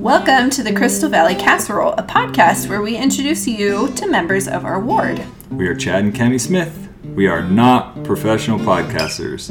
[0.00, 4.64] Welcome to the Crystal Valley Casserole, a podcast where we introduce you to members of
[4.64, 5.22] our ward.
[5.50, 6.88] We are Chad and Kenny Smith.
[7.14, 9.50] We are not professional podcasters.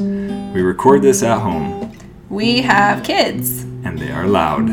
[0.52, 1.96] We record this at home,
[2.28, 4.68] We have kids, and they are loud.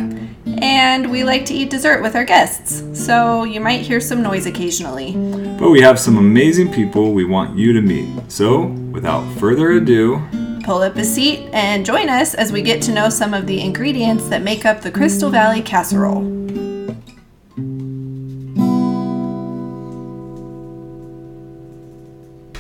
[0.62, 4.46] and we like to eat dessert with our guests, so you might hear some noise
[4.46, 5.14] occasionally.
[5.58, 8.10] But we have some amazing people we want you to meet.
[8.32, 10.22] So, without further ado,
[10.68, 13.62] Pull up a seat and join us as we get to know some of the
[13.62, 16.24] ingredients that make up the Crystal Valley Casserole.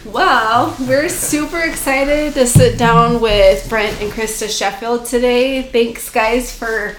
[0.05, 5.63] Well, we're super excited to sit down with Brent and Christa Sheffield today.
[5.63, 6.95] Thanks, guys, for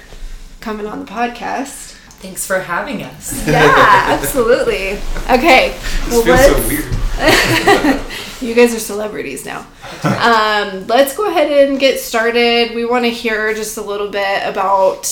[0.60, 1.92] coming on the podcast.
[2.20, 3.48] Thanks for having us.
[3.48, 3.72] Yeah,
[4.08, 4.98] absolutely.
[5.30, 5.74] Okay,
[6.10, 9.66] well, let's, you guys are celebrities now.
[10.04, 12.74] Um, let's go ahead and get started.
[12.74, 15.06] We want to hear just a little bit about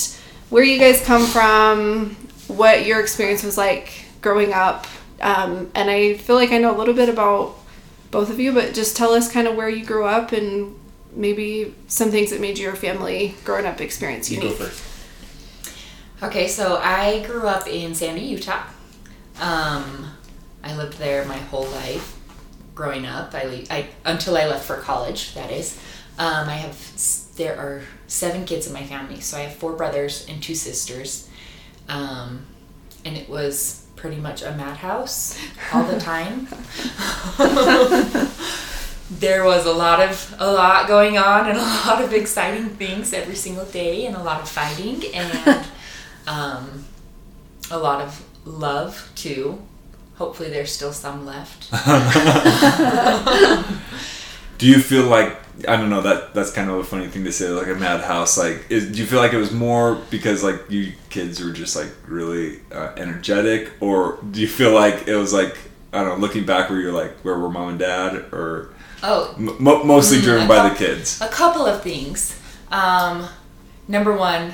[0.49, 2.15] where you guys come from,
[2.47, 4.87] what your experience was like growing up.
[5.21, 7.55] Um, and I feel like I know a little bit about
[8.11, 10.75] both of you, but just tell us kind of where you grew up and
[11.13, 14.59] maybe some things that made your family growing up experience You go unique.
[14.59, 14.83] first.
[16.23, 18.63] Okay, so I grew up in Sandy, Utah.
[19.39, 20.11] Um,
[20.63, 22.16] I lived there my whole life.
[22.77, 25.33] Growing up, I, I until I left for college.
[25.33, 25.79] That is,
[26.19, 26.77] um, I have
[27.35, 31.27] there are seven kids in my family, so I have four brothers and two sisters,
[31.89, 32.45] um,
[33.03, 35.39] and it was pretty much a madhouse
[35.73, 36.47] all the time.
[39.09, 43.11] there was a lot of a lot going on and a lot of exciting things
[43.11, 45.65] every single day and a lot of fighting and
[46.27, 46.85] um,
[47.71, 49.59] a lot of love too
[50.17, 51.69] hopefully there's still some left.
[54.57, 55.35] Do you feel like
[55.67, 58.37] I don't know that that's kind of a funny thing to say like a madhouse
[58.37, 61.75] like is, do you feel like it was more because like you kids were just
[61.75, 63.71] like really uh, energetic?
[63.79, 65.57] Or do you feel like it was like
[65.93, 68.73] I don't know looking back where you're like where were mom and dad or
[69.03, 69.33] oh.
[69.37, 71.21] m- mostly Mm, driven I by the kids?
[71.21, 72.39] a couple of things.
[72.71, 73.27] Um,
[73.87, 74.53] number one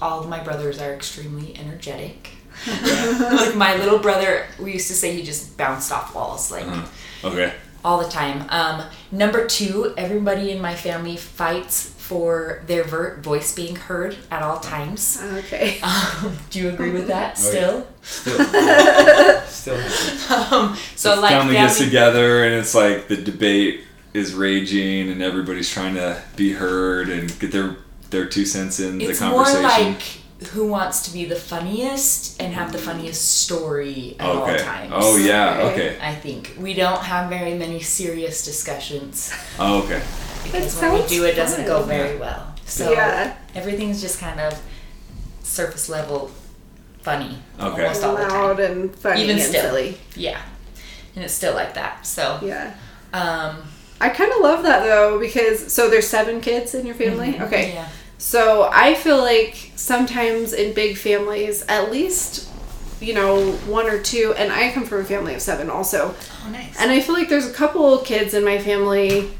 [0.00, 2.30] all of my brothers are extremely energetic
[3.20, 6.66] like my little brother we used to say he just bounced off walls like
[7.24, 7.54] okay
[7.84, 8.46] all the time.
[8.48, 8.82] Um,
[9.12, 14.58] number two, everybody in my family fights for their ver- voice being heard at all
[14.58, 15.22] times.
[15.22, 15.80] Okay.
[16.24, 19.42] Um, do you agree with that Oh, yeah.
[19.44, 19.76] still?
[19.76, 19.76] still
[20.52, 23.82] Um, so the like family gets together and it's like the debate
[24.14, 27.76] is raging and everybody's trying to be heard and get their
[28.10, 30.02] their two cents in it's the more conversation like
[30.52, 34.92] who wants to be the funniest and have the funniest story at all okay times.
[34.94, 35.90] oh yeah Okay.
[35.96, 40.02] okay I think we don't have very many serious discussions oh okay
[40.42, 41.88] because That when we do it doesn't go fun.
[41.88, 42.52] very well.
[42.66, 43.34] So Yeah.
[43.54, 44.60] everything's just kind of
[45.42, 46.30] surface level
[47.02, 47.82] funny Okay.
[47.82, 48.30] almost all the time.
[48.30, 49.62] Loud and funny Even and still.
[49.62, 49.98] silly.
[50.16, 50.40] Yeah.
[51.14, 52.06] And it's still like that.
[52.06, 52.74] So Yeah.
[53.12, 53.56] um
[54.00, 57.40] I kind of love that though because so there's seven kids in your family.
[57.40, 57.72] Okay.
[57.74, 57.88] yeah.
[58.18, 62.48] So I feel like sometimes in big families, at least
[63.00, 66.14] you know one or two, and I come from a family of seven also,
[66.46, 66.80] Oh nice.
[66.80, 69.30] and I feel like there's a couple kids in my family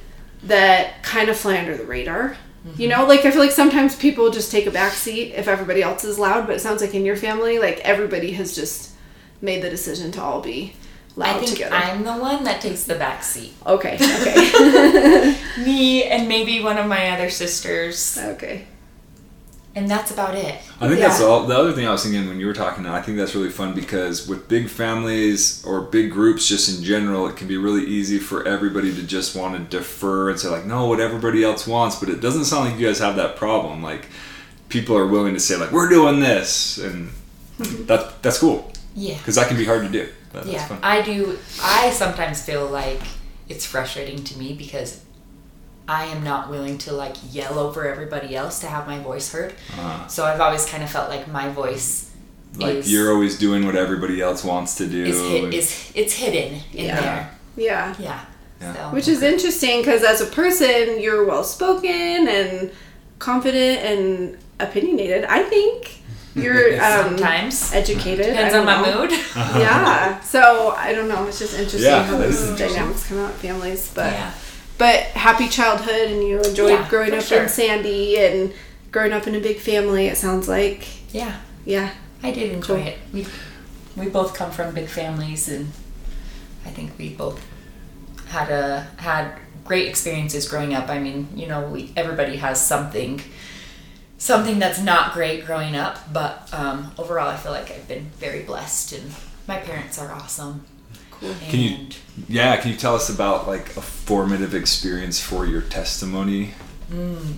[0.45, 2.37] that kind of fly under the radar.
[2.79, 5.83] You know, like I feel like sometimes people just take a back seat if everybody
[5.83, 8.93] else is loud, but it sounds like in your family, like everybody has just
[9.43, 10.75] made the decision to all be
[11.15, 11.75] loud I think together.
[11.75, 13.53] I'm the one that takes the back seat.
[13.67, 18.17] okay, okay, Me and maybe one of my other sisters.
[18.19, 18.65] okay.
[19.77, 20.55] And that's about it.
[20.81, 21.09] I think Yeah.
[21.09, 21.47] that's all.
[21.47, 23.75] The other thing I was thinking when you were talking, I think that's really fun
[23.75, 28.19] because with big families or big groups, just in general, it can be really easy
[28.19, 31.97] for everybody to just want to defer and say like, no, what everybody else wants.
[31.97, 33.83] But it doesn't sound like you guys have that problem.
[33.83, 34.07] Like,
[34.69, 37.11] people are willing to say like, we're doing this, and
[37.59, 39.17] that that's cool Yeah.
[39.19, 40.09] because that can be hard to do.
[40.33, 40.79] But that's Yeah.
[40.83, 43.01] I do I sometimes feel like
[43.49, 45.01] it's frustrating to me because
[45.89, 49.55] I am not willing to like yell over everybody else to have my voice heard.
[49.79, 52.11] Uh, So I've always kind of felt like my voice
[52.57, 55.05] like is you're always doing what everybody else wants to do.
[55.05, 57.01] is, hid, is it's hidden in Yeah.
[57.01, 57.31] there.
[57.57, 57.95] Yeah.
[57.99, 58.21] Yeah.
[58.61, 58.75] Yeah.
[58.75, 62.71] So, Which is interesting because as a person, you're well spoken and
[63.19, 65.25] confident and opinionated.
[65.25, 66.01] I think
[66.35, 68.27] you're um, sometimes educated.
[68.27, 69.11] depends on don't my mood.
[69.37, 70.21] Yeah.
[70.35, 71.27] So I don't know.
[71.27, 73.91] It's just interesting Yeah, how that is those dynamics come out in families.
[73.95, 74.31] But yeah.
[74.79, 77.43] But happy childhood and you enjoyed Yeah, growing up sure.
[77.45, 78.53] in Sandy and
[78.91, 80.07] growing up in a big family.
[80.07, 81.37] It sounds like Yeah.
[81.65, 81.91] yeah.
[82.23, 82.87] I did enjoy Cool.
[82.87, 82.99] it.
[83.13, 83.27] We
[83.97, 85.71] we both come from big families and
[86.67, 87.41] I think we both
[88.29, 89.33] had a had
[89.65, 90.89] great experiences growing up.
[90.89, 93.21] I mean, you know, we everybody has something
[94.19, 98.43] something that's not great growing up, but um, overall, I feel like I've been very
[98.43, 99.13] blessed, and
[99.47, 100.65] my parents are awesome.
[101.21, 101.35] Cool.
[101.49, 101.87] Can you,
[102.29, 106.53] yeah, can you tell us about like a formative experience for your testimony?
[106.91, 107.37] Mm.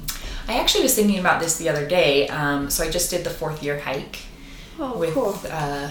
[0.49, 2.29] I actually was thinking about this the other day.
[2.29, 4.19] Um, so I just did the fourth year hike
[4.79, 5.39] Oh, with cool.
[5.51, 5.91] uh,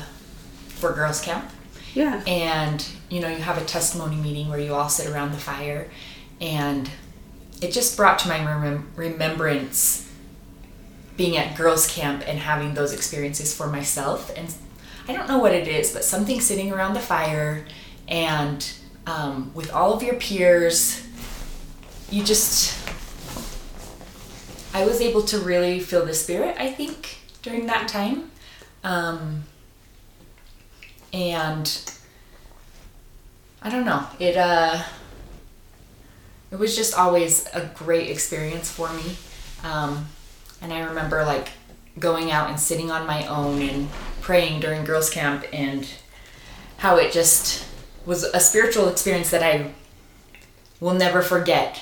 [0.69, 1.49] for girls camp,
[1.93, 2.21] Yeah.
[2.27, 5.89] and you know you have a testimony meeting where you all sit around the fire,
[6.41, 6.89] and
[7.61, 10.07] it just brought to my remem- remembrance
[11.17, 14.53] being at girls camp and having those experiences for myself and
[15.07, 17.65] i don't know what it is but something sitting around the fire
[18.07, 18.73] and
[19.07, 21.05] um, with all of your peers
[22.09, 22.77] you just
[24.73, 28.31] i was able to really feel the spirit i think during that time.
[28.83, 29.43] Um,
[31.13, 31.91] and
[33.61, 34.05] i don't know.
[34.19, 34.83] It uh
[36.51, 39.15] it was just always a great experience for me.
[39.63, 40.07] Um,
[40.61, 41.49] and I remember like
[41.99, 43.89] going out and sitting on my own and
[44.25, 45.87] praying during girls' camp and
[46.77, 47.65] how it just
[48.05, 49.71] was a spiritual experience that I
[50.79, 51.81] will never forget.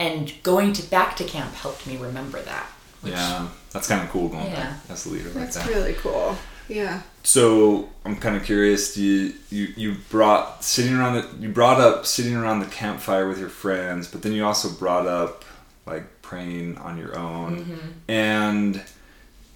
[0.00, 2.66] And going to back to camp helped me remember that.
[3.00, 4.54] which- yeah, that's kind of cool going Yeah.
[4.70, 5.72] back as a leader That's like that.
[5.74, 6.36] really cool.
[6.68, 7.02] Yeah.
[7.22, 8.94] So I'm kind of curious.
[8.94, 13.28] Do you, you you brought sitting around the you brought up sitting around the campfire
[13.28, 15.44] with your friends, but then you also brought up
[15.86, 17.88] like praying on your own, Mm-hmm.
[18.10, 18.82] and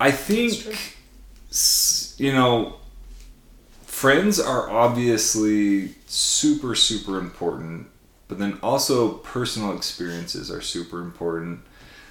[0.00, 0.94] I think s-
[2.18, 2.76] you know
[3.84, 7.86] friends are obviously super super important,
[8.28, 11.60] but then also personal experiences are super important.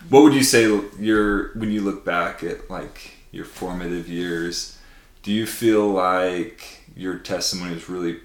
[0.10, 0.64] What would you say
[1.00, 4.78] your when you look back at like your formative years?
[5.24, 8.20] Do you feel like your testimony is really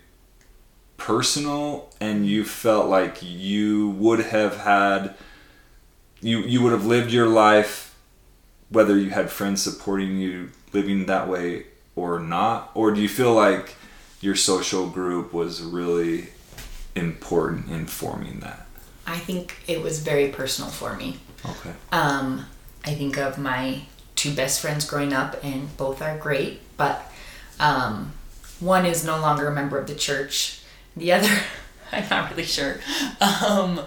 [0.97, 5.15] personal and you felt like you would have had
[6.21, 7.95] you you would have lived your life
[8.71, 11.65] whether you had friends supporting you living that way
[11.95, 13.77] or not or do you feel like
[14.21, 16.29] your social group was really
[16.95, 18.67] important in forming that
[19.07, 21.19] I think it was very personal for me.
[21.45, 22.47] okay Um,
[22.85, 23.83] I think of my
[24.17, 27.11] two best friends growing up, and both are great, but
[27.61, 28.13] um,
[28.59, 30.61] one is no longer a member of the church.
[30.97, 31.29] The other,
[31.93, 32.79] I'm not really sure.
[33.21, 33.81] Um,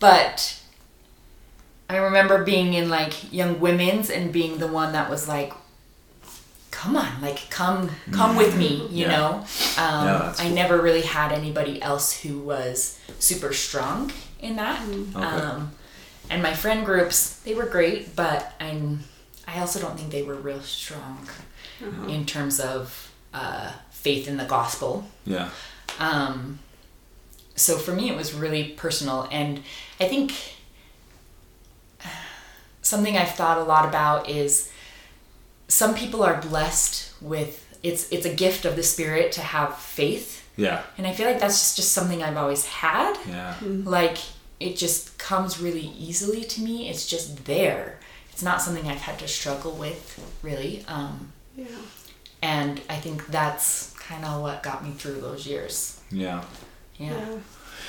[0.00, 0.60] but
[1.88, 5.52] I remember being in like young women's and being the one that was like,
[6.84, 9.16] come on, like come come with me, you Yeah.
[9.16, 9.30] know.
[9.78, 14.82] Um, Yeah, that's I never really had anybody else who was super strong in that.
[14.88, 15.24] Okay.
[15.24, 15.72] Um,
[16.30, 19.00] and my friend groups, they were great, but I'm
[19.46, 21.26] I also don't think they were real strong
[22.08, 25.04] in terms of uh, faith in the gospel.
[25.26, 25.48] yeah
[25.98, 26.58] Um,
[27.56, 29.62] so for me, it was really personal, and
[30.00, 30.32] I think
[32.82, 34.70] something I've thought a lot about is
[35.68, 40.48] some people are blessed with it's it's a gift of the spirit to have faith,
[40.56, 43.16] yeah and I feel like that's just, just something I've always had.
[43.28, 44.18] yeah Like
[44.60, 46.88] it just comes really easily to me.
[46.88, 47.98] It's just there.
[48.32, 50.84] It's not something I've had to struggle with really.
[50.88, 51.66] Um, Yeah.
[52.42, 56.00] and I think that's kind of what got me through those years.
[56.10, 56.42] yeah
[56.98, 57.10] Yeah.
[57.18, 57.38] Yeah.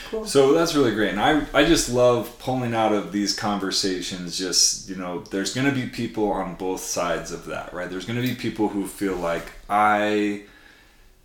[0.10, 0.26] Cool.
[0.26, 1.10] So that's really great.
[1.10, 5.68] And I, I just love pulling out of these conversations, just, you know, there's going
[5.68, 7.90] to be people on both sides of that, right?
[7.90, 10.44] There's going to be people who feel like I,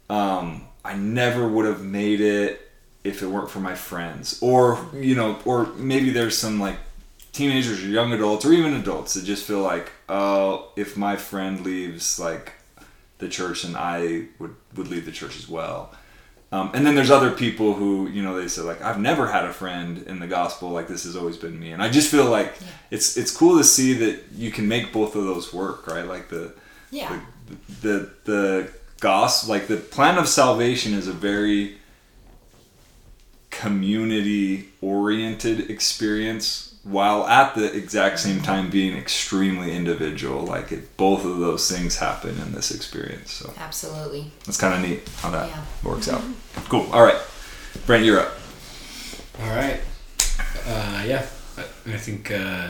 [0.09, 2.71] um, I never would have made it
[3.05, 4.39] if it weren't for my friends.
[4.43, 6.77] Or, you know, or maybe there's some like
[7.33, 11.65] teenagers or young adults or even adults that just feel like, oh, if my friend
[11.65, 12.55] leaves like
[13.19, 15.95] the church and I would, would leave the church as well.
[16.53, 19.45] Um, and then there's other people who, you know, they say like, I've never had
[19.45, 20.71] a friend in the gospel.
[20.71, 21.71] Like this has always been me.
[21.71, 22.55] And I just feel like
[22.91, 26.05] it's, it's cool to see that you can make both of those work, right?
[26.07, 26.53] Like the,
[26.91, 27.21] Yeah.
[27.47, 31.77] the, the, the gospel, like the plan of salvation is a very
[33.51, 40.45] community oriented experience while at the exact same time being extremely individual.
[40.45, 43.33] Like it, both of those things happen in this experience.
[43.33, 44.31] So Absolutely.
[44.47, 45.63] that's kind of neat how that Yeah.
[45.85, 46.23] works out.
[46.69, 46.89] Cool.
[46.93, 47.19] All right.
[47.87, 48.33] Brent, you're up.
[49.43, 49.81] All right.
[50.67, 52.69] Uh, yeah, I, I think uh,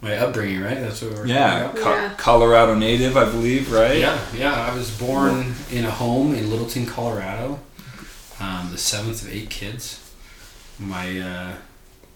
[0.00, 0.80] my upbringing, right?
[0.80, 1.62] That's what we're Yeah.
[1.68, 2.14] talking Co- Yeah.
[2.16, 3.98] Colorado native, I believe, right?
[3.98, 4.54] Yeah, yeah.
[4.70, 7.60] I was born in a home in Littleton, Colorado.
[8.40, 10.00] Um, the seventh of eight kids.
[10.78, 11.52] My uh,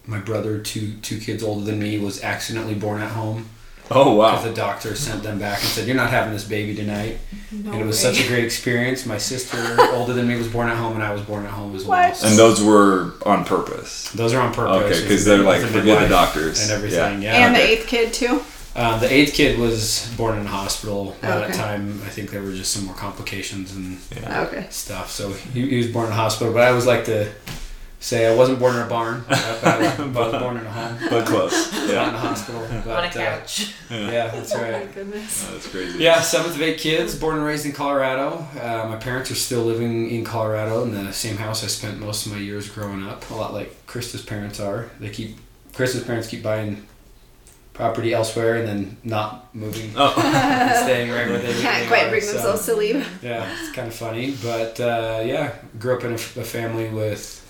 [0.07, 3.49] my brother, two two kids older than me, was accidentally born at home.
[3.89, 4.31] Oh wow!
[4.31, 7.19] Because the doctor sent them back and said, "You're not having this baby tonight."
[7.51, 8.13] No and it was way.
[8.13, 9.05] such a great experience.
[9.05, 9.57] My sister,
[9.93, 12.09] older than me, was born at home, and I was born at home as well.
[12.09, 12.23] What?
[12.23, 14.09] And those were on purpose.
[14.11, 14.91] those are on purpose.
[14.97, 17.21] Okay, because they're like the forget the doctors and everything.
[17.21, 17.45] Yeah.
[17.47, 18.41] and the eighth kid too.
[18.75, 21.15] Um, the eighth kid was born in a hospital.
[21.21, 24.41] By that time, I think there were just some more complications and Yeah.
[24.43, 24.67] Okay.
[24.69, 25.09] stuff.
[25.09, 27.31] So he, he was born in a hospital, but I was like to
[27.99, 29.23] say I wasn't born in a barn.
[29.27, 31.71] I, I was, I was born in a home, But close.
[31.73, 32.09] not in a Yeah.
[32.11, 32.61] hospital.
[32.85, 33.73] But, on a uh, couch.
[33.89, 34.61] yeah, that's right.
[34.63, 34.95] Oh my right.
[34.95, 35.47] goodness.
[35.47, 35.99] Oh, that's crazy.
[36.03, 38.45] Yeah, seventh of eight kids, born and raised in Colorado.
[38.61, 42.25] Uh, my parents are still living in Colorado in the same house I spent most
[42.25, 43.29] of my years growing up.
[43.31, 44.89] A lot like Christa's parents are.
[44.99, 45.37] They keep
[45.73, 46.85] Christa's parents keep buying
[47.73, 50.11] property elsewhere and then not moving, Oh.
[50.83, 53.07] staying right where they they Can't quite are, bring so- themselves to leave.
[53.23, 57.43] yeah, it's kind of funny, but uh, yeah, grew up in a, a family with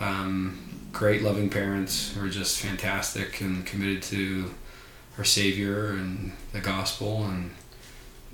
[0.00, 0.58] um,
[0.92, 4.54] great, loving parents who are just fantastic and committed to
[5.18, 7.50] our Savior and the gospel and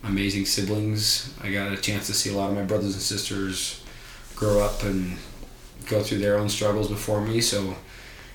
[0.04, 1.34] amazing siblings.
[1.42, 3.82] I got a chance to see a lot of my brothers and sisters
[4.34, 5.18] grow up and
[5.86, 7.76] go through their own struggles before me, so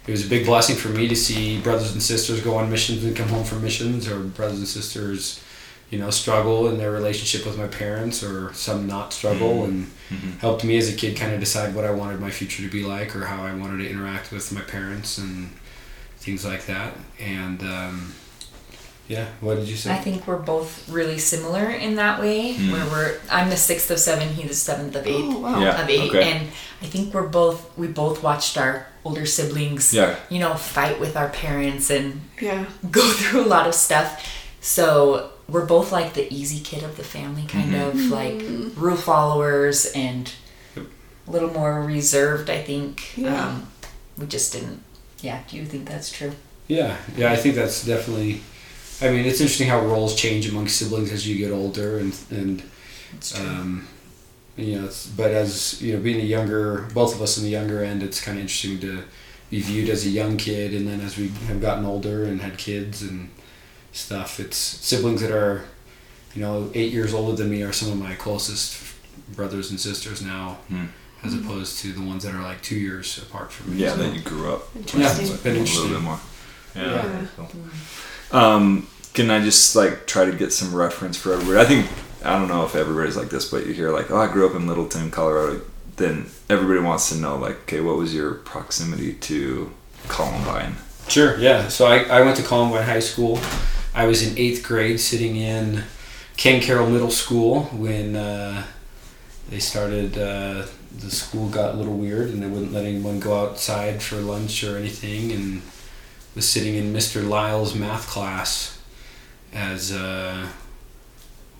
[0.06, 3.04] it was a big blessing for me to see brothers and sisters go on missions
[3.04, 5.44] and come home from missions, or brothers and sisters
[5.92, 10.40] you know, struggle in their relationship with my parents or some not struggle and Mhm.
[10.40, 12.84] helped me as a kid kind of decide what I wanted my future to be
[12.84, 15.50] like or how I wanted to interact with my parents and
[16.20, 16.94] things like that.
[17.20, 18.14] And um,
[19.08, 19.92] yeah, what did you say?
[19.94, 22.56] I think we're both really similar in that way.
[22.56, 22.72] Mm.
[22.72, 25.24] Where we're, I'm the sixth of seven, he's the seventh of eight.
[25.24, 25.60] Oh wow.
[25.60, 25.82] Yeah.
[25.82, 26.32] Of eight, okay.
[26.32, 26.48] and
[26.82, 30.16] I think we're both we both watched our older siblings, Yeah.
[30.30, 32.66] you know, fight with our parents and Yeah.
[32.92, 34.24] go through a lot of stuff.
[34.62, 37.88] So we're both like the easy kid of the family, kind Mhm.
[37.90, 38.42] of like
[38.78, 40.32] rule followers and
[41.28, 42.50] a little more reserved.
[42.50, 43.16] I think.
[43.18, 43.48] Yeah.
[43.50, 43.68] Um,
[44.18, 44.82] we just didn't.
[45.22, 45.40] Yeah.
[45.50, 46.32] Do you think that's true?
[46.68, 48.42] yeah, yeah, I think that's definitely.
[49.02, 52.64] I mean, it's interesting how roles change among siblings as you get older, and and
[53.14, 53.46] It's true.
[53.46, 53.88] um,
[54.58, 57.50] you know, it's, but as you know, being a younger, both of us in the
[57.50, 59.04] younger end, it's kind of interesting to
[59.52, 62.58] be viewed as a young kid, and then as we have gotten older and had
[62.58, 63.30] kids and
[63.96, 65.64] stuff, it's siblings that are,
[66.36, 68.82] you know, eight years older than me are some of my closest
[69.36, 70.86] brothers and sisters now, Hmm.
[71.24, 73.84] as opposed to the ones that are like two years apart from me.
[73.84, 75.28] Yeah, So- that you grew up yeah, Interesting.
[75.28, 76.20] it's been a little bit more.
[76.76, 76.92] Yeah.
[76.92, 77.26] Yeah.
[77.38, 77.50] Cool.
[78.40, 81.60] Um, can I just like try to get some reference for everybody?
[81.60, 81.88] I think
[82.24, 84.56] I don't know if everybody's like this, but you hear like, oh, I grew up
[84.56, 85.62] in Littleton, Colorado.
[85.96, 89.72] Then everybody wants to know like, okay, what was your proximity to
[90.10, 90.76] Columbine?
[91.08, 91.70] Sure, yeah.
[91.70, 93.40] So I, I went to Columbine High School.
[93.96, 95.84] I was in eighth grade sitting in
[96.36, 98.66] Ken Caryl Middle School when uh,
[99.50, 100.66] they started, uh,
[100.98, 104.66] the school got a little weird and they wouldn't let anyone go outside for lunch
[104.66, 105.62] or anything and
[106.36, 107.26] was sitting in Mr.
[107.26, 108.82] Lyle's math class
[109.54, 110.46] as uh,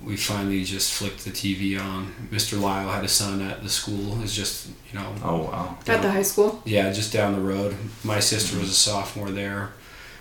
[0.04, 2.14] we finally just flicked the TV on.
[2.32, 2.60] Mr.
[2.60, 4.22] Lyle had a son at the school.
[4.22, 5.78] Is just, you know, Oh wow.
[5.88, 6.62] At the high school.
[6.66, 7.78] yeah, just down the road.
[8.04, 9.72] My sister was a sophomore there.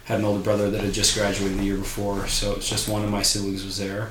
[0.04, 3.04] Had an older brother that had just graduated the year before, so it's just one
[3.04, 4.10] of my siblings was there.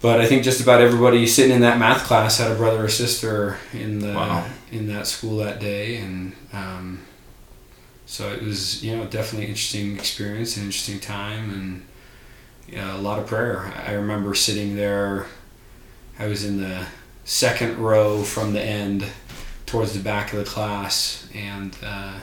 [0.00, 2.88] But I think just about everybody sitting in that math class had a brother or
[2.88, 4.46] sister in the Wow.
[4.70, 7.00] in that school that day, and um,
[8.06, 11.82] so it was you know definitely an interesting experience, an interesting time, and
[12.68, 13.72] yeah, a lot of prayer.
[13.86, 15.26] I remember sitting there.
[16.18, 16.86] I was in the
[17.24, 19.04] second row from the end
[19.66, 22.14] towards the back of the class and uh,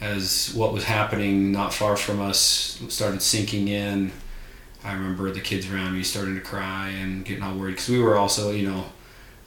[0.00, 4.12] as what was happening not far from us started sinking in
[4.84, 7.98] i remember the kids around me starting to cry and getting all worried because we
[7.98, 8.84] were also you know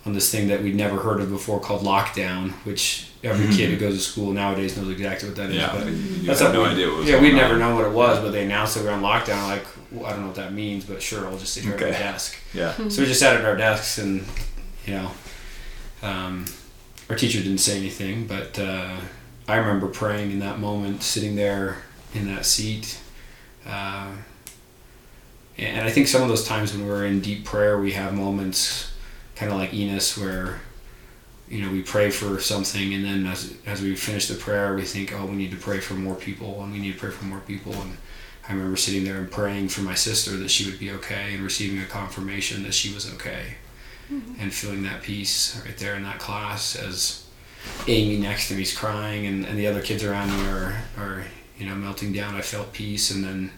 [0.06, 3.56] on this thing that we'd never heard of before called lockdown which every Mhm.
[3.58, 5.58] kid who goes to school nowadays knows exactly what that is.
[5.58, 7.36] Yeah, but but you that's had no we- idea what was yeah going we'd on.
[7.38, 10.06] never known what it was but they announced that we we're on lockdown like well,
[10.06, 11.91] i don't know what that means but sure i'll just sit here at Okay.
[11.91, 12.74] my desk Yeah.
[12.88, 14.25] so we just sat at our desks and,
[14.88, 15.12] you know,
[16.01, 16.46] um,
[17.10, 18.96] our teacher didn't say anything, but uh,
[19.50, 21.77] I remember praying in that moment, sitting there
[22.13, 23.00] in that seat.
[23.65, 24.12] Uh,
[25.58, 28.91] and I think some of those times when we're in deep prayer, we have moments
[29.36, 30.60] kind of like Enos where,
[31.48, 34.84] you know, we pray for something and then as, as we finish the prayer, we
[34.84, 37.25] think, oh, we need to pray for more people and we need to pray for
[37.25, 37.74] more people.
[37.74, 37.98] And
[38.48, 41.44] I remember sitting there and praying for my sister that she would be okay and
[41.44, 43.56] receiving a confirmation that she was okay
[44.39, 47.25] and feeling that peace right there in that class as
[47.88, 51.23] Amy next to me's crying and, and the other kids around me are, are,
[51.57, 52.35] you know, melting down.
[52.35, 53.51] I felt peace and then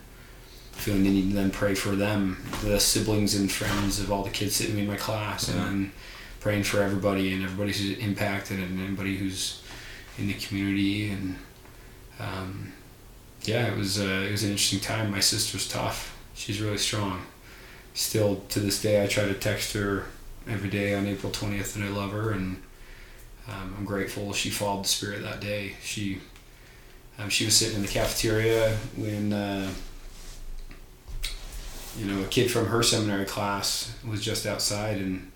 [0.71, 4.29] feeling the need to then pray for them, the siblings and friends of all the
[4.29, 5.55] kids sitting in my class Yeah.
[5.55, 5.91] and then
[6.39, 9.61] praying for everybody and everybody who's impacted and anybody who's
[10.17, 11.35] in the community and
[12.19, 12.73] um,
[13.43, 15.09] yeah, it was uh, it was an interesting time.
[15.11, 16.15] My sister's tough.
[16.35, 17.23] She's really strong.
[17.93, 20.05] Still to this day, I try to text her
[20.47, 22.61] every day on April twentieth, and I love her, and
[23.51, 25.75] um, I'm grateful she followed the spirit that day.
[25.83, 26.19] She
[27.19, 29.69] um, she was sitting in the cafeteria when uh,
[31.97, 35.31] you know a kid from her seminary class was just outside and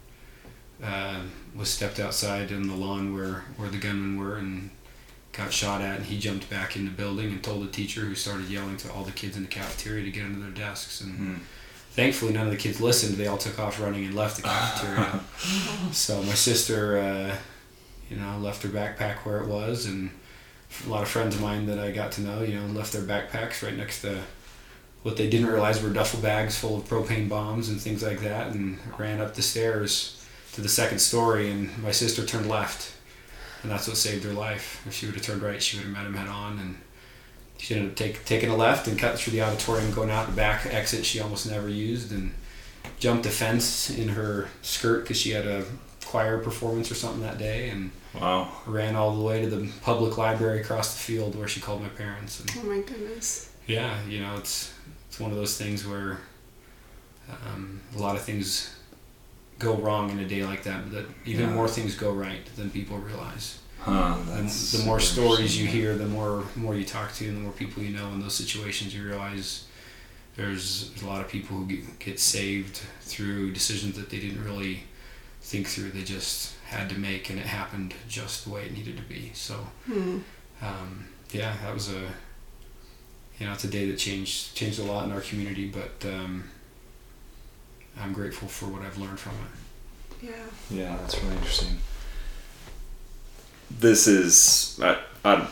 [0.84, 1.22] uh,
[1.56, 4.70] was stepped outside in the lawn where where the gunmen were and
[5.34, 8.16] got shot at and he jumped back in the building and told the teacher who
[8.16, 11.20] started yelling to all the kids in the cafeteria to get under their desks and
[11.20, 11.40] Mm.
[11.92, 15.20] thankfully none of the kids listened they all took off running and left the cafeteria
[15.92, 17.36] so my sister uh,
[18.10, 20.10] you know left her backpack where it was and
[20.86, 23.02] a lot of friends of mine that i got to know you know left their
[23.02, 24.22] backpacks right next to
[25.04, 28.54] what they didn't realize were duffel bags full of propane bombs and things like that
[28.54, 32.96] and ran up the stairs to the second story and my sister turned left
[33.66, 34.84] and that's what saved her life.
[34.86, 36.78] If she would have turned right, she would have met him head on, and
[37.58, 40.34] she ended up take, taking a left and cut through the auditorium, going out the
[40.34, 42.32] back exit she almost never used, and
[43.00, 45.66] jumped a fence in her skirt because she had a
[46.06, 48.50] choir performance or something that day, and Wow.
[48.66, 51.90] ran all the way to the public library across the field where she called my
[51.90, 52.40] parents.
[52.40, 53.50] And Oh my goodness.
[53.68, 54.72] yeah, you know, it's
[55.10, 56.20] it's one of those things where
[57.30, 58.74] um, a lot of things
[59.60, 61.54] go wrong in a day like that, but that even Yeah.
[61.56, 63.60] more things go right than people realize.
[63.80, 64.16] Huh.
[64.34, 67.42] And That's the more stories you hear, the more more you talk to, and the
[67.42, 69.66] more people you know in those situations, you realize
[70.36, 74.44] there's, there's a lot of people who get, get saved through decisions that they didn't
[74.44, 74.84] really
[75.46, 75.92] think through.
[75.92, 79.32] They just had to make, and it happened just the way it needed to be.
[79.34, 80.20] So, Hmm.
[80.62, 82.02] um, yeah, that was a
[83.40, 86.46] you know it's a day that changed changed a lot in our community, but um,
[88.00, 90.30] I'm grateful for what I've learned from it.
[90.32, 90.32] Yeah.
[90.72, 91.78] Yeah, that's really interesting.
[93.80, 95.48] This is, I, I,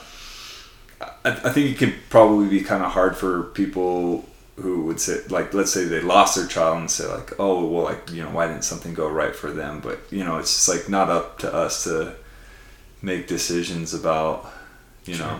[1.02, 5.22] I I think it can probably be kind of hard for people who would say,
[5.30, 8.30] like, let's say they lost their child and say, like, oh, well, like, you know,
[8.30, 9.80] why didn't something go right for them?
[9.80, 12.16] But, you know, it's just like not up to us to
[13.02, 14.52] make decisions about,
[15.06, 15.40] you know,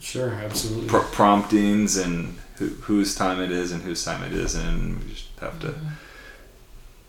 [0.00, 0.88] Sure, absolutely.
[0.88, 5.04] pr- promptings and who, whose time it is and whose time it isn't.
[5.06, 5.88] We just have to mm-hmm.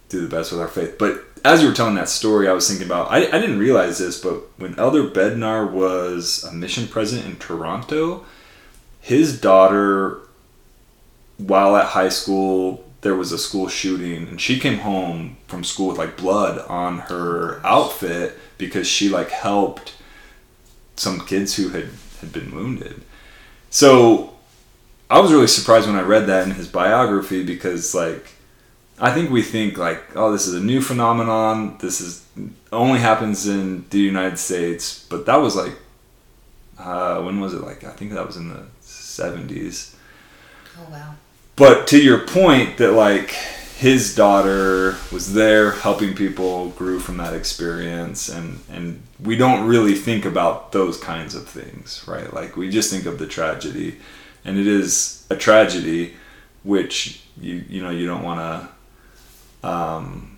[0.10, 0.98] do the best with our faith.
[1.00, 3.98] But as you were telling that story, I was thinking about, I, I didn't realize
[3.98, 8.26] this, but when Elder Bednar was a mission president in Toronto,
[9.00, 10.20] his daughter,
[11.48, 15.88] while at high school, there was a school shooting and she came home from school
[15.88, 19.96] with like blood on her outfit because she like helped
[20.96, 23.02] some kids who had, had been wounded.
[23.72, 24.36] So
[25.10, 28.34] I was really surprised when I read that in his biography because like
[29.00, 32.24] I think we think like oh this is a new phenomenon this is
[32.72, 35.74] only happens in the United States but that was like
[36.78, 39.96] uh, when was it like I think that was in the 70s
[40.78, 41.16] Oh wow.
[41.56, 43.36] But to your point that like
[43.82, 49.96] his daughter was there helping people grew from that experience and and we don't really
[49.96, 52.32] think about those kinds of things right?
[52.32, 53.98] Like we just think of the tragedy.
[54.46, 56.14] And it is a tragedy
[56.64, 58.40] which you you know you don't want
[59.64, 60.38] to um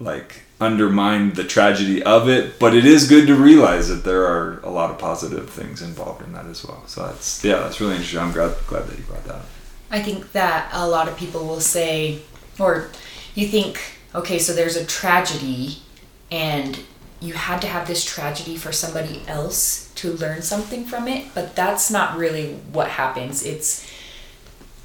[0.00, 2.58] like undermine the tragedy of it.
[2.58, 6.22] But it is good to realize that there are a lot of positive things involved
[6.22, 6.82] in that as well.
[6.86, 8.20] So that's yeah that's really interesting.
[8.20, 9.46] I'm glad glad that you brought that up
[9.92, 12.22] I think that a lot of people will say,
[12.58, 12.88] or
[13.34, 13.78] you think,
[14.14, 15.82] okay, so there's a tragedy,
[16.30, 16.80] and
[17.20, 21.54] you had to have this tragedy for somebody else to learn something from it, but
[21.54, 23.44] that's not really what happens.
[23.44, 23.86] It's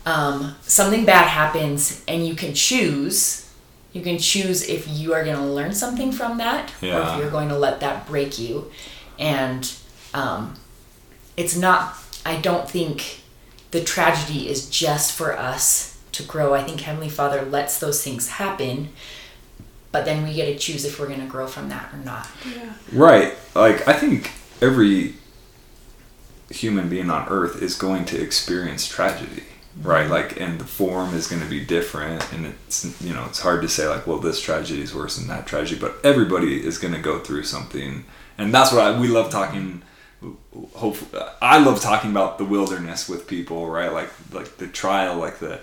[0.06, 3.50] um, something bad happens, and you can choose.
[3.94, 7.32] You can choose if you are going to learn something from that, or if you're
[7.32, 8.70] going to let that break you.
[9.18, 9.72] And
[10.14, 10.56] um,
[11.38, 13.22] it's not, I don't think
[13.72, 16.54] the tragedy is just for us to grow.
[16.54, 18.90] I think Heavenly Father lets those things happen,
[19.92, 22.28] but then we get to choose if we're going to grow from that or not.
[22.50, 22.74] Yeah.
[22.92, 23.36] Right.
[23.56, 25.16] Like I think every
[26.50, 29.44] human being on earth is going to experience tragedy.
[29.80, 29.88] Mm-hmm.
[29.88, 30.10] Right?
[30.10, 33.62] Like and the form is going to be different and it's you know, it's hard
[33.62, 36.94] to say like well this tragedy is worse than that tragedy, but everybody is going
[36.94, 38.06] to go through something.
[38.38, 39.82] And that's what I, we love talking
[40.76, 40.98] hope
[41.42, 43.92] I love talking about the wilderness with people, right?
[43.92, 45.60] Like like the trial, like the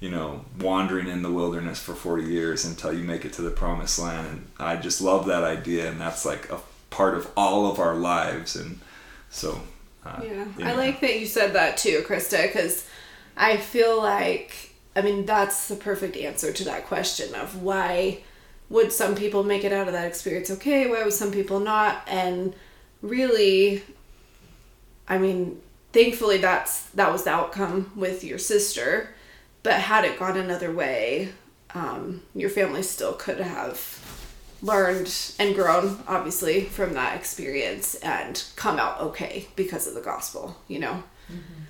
[0.00, 3.50] you know, wandering in the wilderness for 40 years until you make it to the
[3.50, 4.26] promised land.
[4.28, 5.90] And I just love that idea.
[5.90, 8.54] And that's like a part of all of our lives.
[8.54, 8.78] And
[9.28, 9.60] so,
[10.06, 10.44] uh, Yeah.
[10.56, 10.68] yeah.
[10.68, 12.86] I like that you said that too, Christa, because
[13.36, 18.20] I feel like, I mean, that's the perfect answer to that question of why
[18.70, 20.88] would some people make it out of that experience okay?
[20.88, 22.02] Why would some people not?
[22.06, 22.54] And
[23.02, 23.82] really,
[25.08, 25.60] I mean,
[25.92, 29.14] thankfully that's that was the outcome with your sister.
[29.62, 31.30] But had it gone another way,
[31.74, 33.98] um, your family still could have
[34.62, 40.56] learned and grown obviously from that experience and come out okay because of the gospel
[40.66, 41.02] you know?
[41.30, 41.62] Mm-hmm.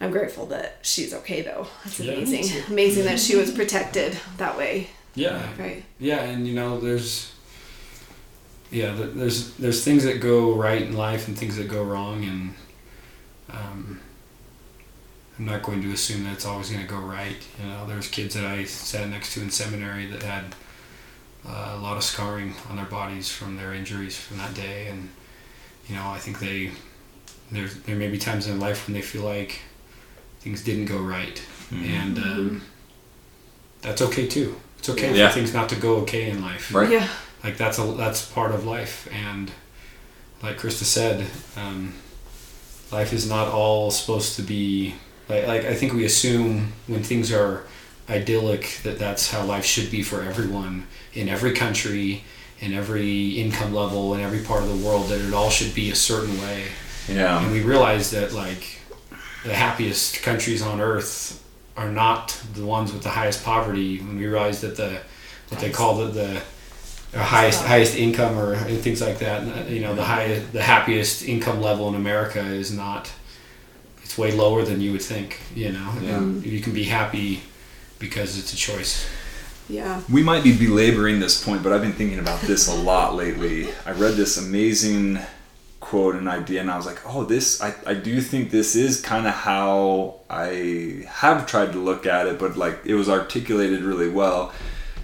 [0.00, 1.66] i'm grateful that she's okay though.
[1.84, 2.62] It's yeah, amazing.
[2.68, 4.88] Amazing that she was protected that way.
[5.14, 5.46] Yeah.
[5.58, 5.84] Right.
[5.98, 7.32] Yeah and you know there's
[8.70, 12.54] yeah there's there's things that go right in life and things that go wrong and
[13.52, 14.00] um,
[15.40, 17.36] I'm not going to assume that it's always going to go right.
[17.58, 20.54] You know, there's kids that I sat next to in seminary that had
[21.48, 25.08] uh, a lot of scarring on their bodies from their injuries from that day, and
[25.88, 26.72] you know I think they
[27.50, 29.60] there there may be times in life when they feel like
[30.40, 31.84] things didn't go right, mm-hmm.
[31.84, 32.62] and um,
[33.80, 34.60] that's okay too.
[34.78, 35.28] It's okay yeah.
[35.28, 36.74] for things not to go okay in life.
[36.74, 36.90] Right.
[36.90, 37.08] Yeah.
[37.42, 39.50] Like that's a that's part of life, and
[40.42, 41.26] like Christa said,
[41.56, 41.94] um,
[42.90, 44.94] life is not all supposed to be
[45.28, 47.64] like like I think we assume when things are
[48.08, 52.24] idyllic that that's how life should be for everyone in every country,
[52.58, 55.90] in every income level, in every part of the world, that it all should be
[55.90, 56.66] a certain way.
[57.08, 57.42] Yeah.
[57.42, 58.80] And we realize that like
[59.44, 61.42] the happiest countries on earth
[61.76, 63.98] are not the ones with the highest poverty.
[63.98, 65.00] When we realize that the
[65.48, 66.42] what they call the the
[67.18, 71.60] highest highest income or things like that, uh, you know, the high the happiest income
[71.60, 73.12] level in America is not.
[74.02, 75.40] It's way lower than you would think.
[75.54, 76.20] You know, yeah.
[76.20, 77.42] you can be happy
[77.98, 79.08] because it's a choice.
[79.68, 80.02] Yeah.
[80.10, 83.68] We might be belaboring this point, but I've been thinking about this a lot lately.
[83.86, 85.20] I read this amazing
[85.78, 89.00] quote and idea, and I was like, oh, this, I, I do think this is
[89.00, 93.82] kind of how I have tried to look at it, but like it was articulated
[93.82, 94.52] really well.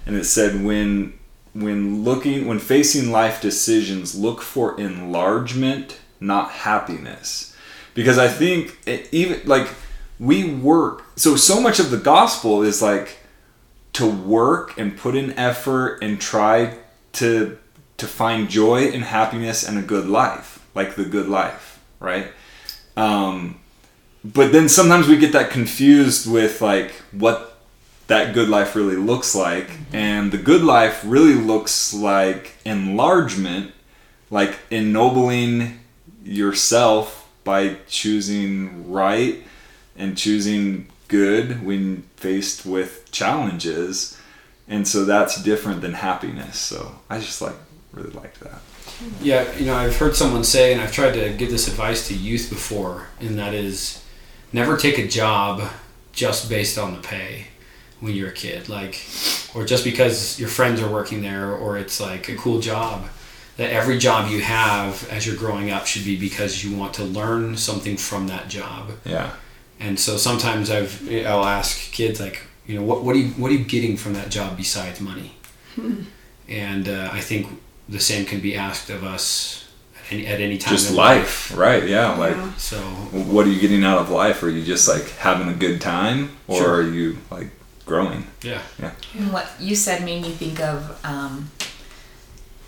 [0.05, 1.13] And it said, when
[1.61, 7.55] when looking when facing life decisions look for enlargement not happiness.
[7.93, 9.67] Because i think it, even like
[10.19, 13.17] we work so so much of the gospel is like
[13.93, 16.77] to work and put in effort and try
[17.13, 17.57] to
[17.97, 22.27] to find joy and happiness and a good life like the good life right?
[22.95, 23.59] Um,
[24.23, 27.56] but then sometimes we get that confused with like what
[28.07, 29.67] that good life really looks like.
[29.67, 29.95] Mm-hmm.
[29.95, 33.73] and the good life really looks like enlargement
[34.29, 35.79] like ennobling
[36.23, 39.43] yourself by choosing right
[39.95, 44.19] and choosing good when faced with challenges.
[44.67, 46.59] And so that's different than happiness.
[46.59, 47.55] So i just like
[47.93, 48.59] really liked that.
[49.21, 52.15] Yeah you know i've heard someone say and i've tried to give this advice to
[52.15, 54.03] youth before and that is
[54.51, 55.69] never take a job
[56.13, 57.47] just based on the pay
[57.99, 59.03] when you're a kid like
[59.55, 63.07] or just because your friends are working there or it's like a cool job
[63.57, 67.03] that every job you have as you're growing up should be because you want to
[67.03, 68.91] learn something from that job.
[69.03, 69.31] Yeah.
[69.79, 73.51] And so sometimes I've I'll ask kids like you know what what are you what
[73.51, 75.33] are you getting from that job besides money?
[75.75, 76.03] Hmm.
[76.47, 77.47] and uh, I think
[77.89, 79.67] the same can be asked of us
[80.05, 82.15] at any, at any time just life, life, right yeah.
[82.15, 84.41] like so what are you getting out of life?
[84.43, 86.37] Are you just like having a good time?
[86.47, 86.75] Or sure.
[86.75, 87.49] are you like
[87.87, 91.49] growing yeah yeah and what you said made me think of um,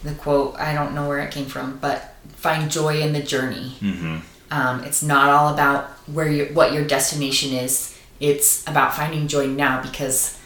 [0.03, 3.75] the quote I don't know where it came from but find joy in the journey
[3.79, 4.19] mm-hmm
[4.51, 7.97] um, it's not all about where you what your destination is.
[8.19, 10.39] It's about finding joy now because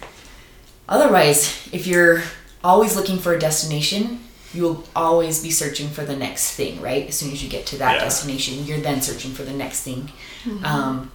[0.87, 2.21] otherwise, if you're
[2.63, 4.19] always looking for a destination,
[4.53, 7.07] you'll always be searching for the next thing, right?
[7.07, 8.03] As soon as you get to that yeah.
[8.03, 10.11] destination, you're then searching for the next thing.
[10.43, 10.65] Mm-hmm.
[10.65, 11.11] Um,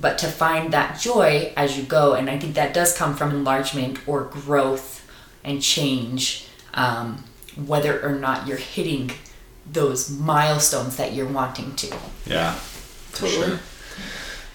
[0.00, 3.30] but to find that joy as you go, and I think that does come from
[3.30, 5.06] enlargement or growth
[5.44, 9.12] and change, um, whether or not you're hitting
[9.70, 11.96] those milestones that you're wanting to.
[12.26, 12.58] Yeah,
[13.12, 13.46] totally.
[13.48, 13.58] Sure.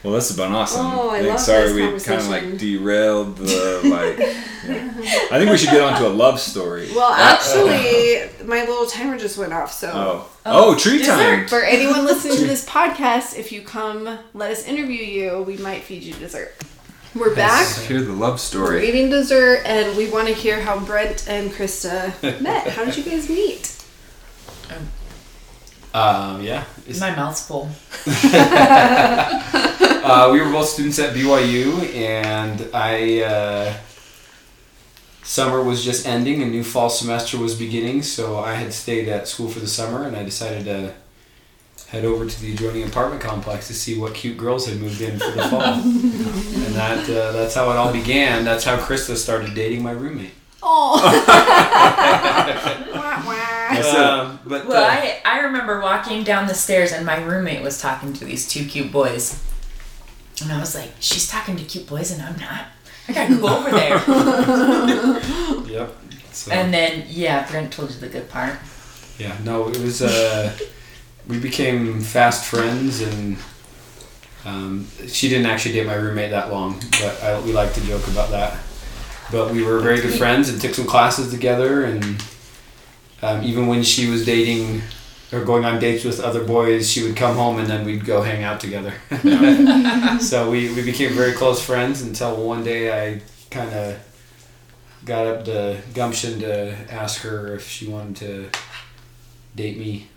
[0.04, 0.86] Well, this has been awesome.
[0.86, 4.18] Oh, I, I love sorry this we kind of like derailed the like.
[4.18, 5.28] yeah.
[5.32, 6.90] I think we should get on to a love story.
[6.96, 9.72] Well, uh, actually, my little timer just went off.
[9.72, 9.92] So.
[9.94, 10.28] Oh.
[10.44, 11.14] Oh, oh tree dessert.
[11.14, 11.48] time.
[11.48, 15.44] For anyone listening to this podcast, if you come, let us interview you.
[15.44, 16.56] We might feed you dessert.
[17.14, 17.60] We're back.
[17.60, 18.78] Let's hear the love story.
[18.78, 22.68] We're eating dessert, and we want to hear how Brent and Christa met.
[22.70, 23.84] How did you guys meet?
[24.74, 24.88] Um,
[25.94, 26.66] Um, yeah.
[27.00, 27.70] My mouth's full.
[30.06, 33.22] uh, we were both students at BYU, and I.
[33.22, 33.74] Uh,
[35.24, 39.28] summer was just ending, a new fall semester was beginning, so I had stayed at
[39.28, 40.94] school for the summer, and I decided to
[41.88, 45.20] head over to the adjoining apartment complex to see what cute girls had moved in
[45.20, 45.62] for the fall.
[45.74, 48.46] and that uh, that's how it all began.
[48.46, 50.34] That's how Christa started dating my roommate.
[50.64, 51.02] Oh.
[53.74, 57.22] I said- Um, but Well, uh, I, I remember walking down the stairs and my
[57.24, 59.42] roommate was talking to these two cute boys.
[60.42, 62.66] And I was like, she's talking to cute boys and I'm not.
[63.08, 63.98] I gotta go over there.
[65.72, 65.96] yep.
[66.32, 68.56] So, and then, yeah, Brent told you the good part.
[69.18, 70.02] yeah, no, it was.
[70.02, 70.56] Uh,
[71.28, 73.38] we became fast friends, and
[74.46, 78.08] um, she didn't actually date my roommate that long, but I, we like to joke
[78.08, 78.58] about that.
[79.32, 82.24] But we were very good friends and took some classes together, and
[83.22, 84.82] um, even when she was dating
[85.32, 88.22] or going on dates with other boys, she would come home and then we'd go
[88.22, 88.94] hang out together.
[90.20, 94.00] so we, we became very close friends until one day I kind of
[95.06, 98.50] got up the gumption to ask her if she wanted to
[99.56, 100.10] date me.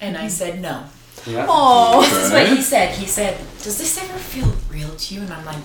[0.00, 0.84] And I said no.
[1.26, 1.46] Yeah.
[1.48, 2.02] Oh.
[2.02, 2.94] This is what he said.
[2.94, 5.20] He said, Does this ever feel real to you?
[5.22, 5.56] And I'm like,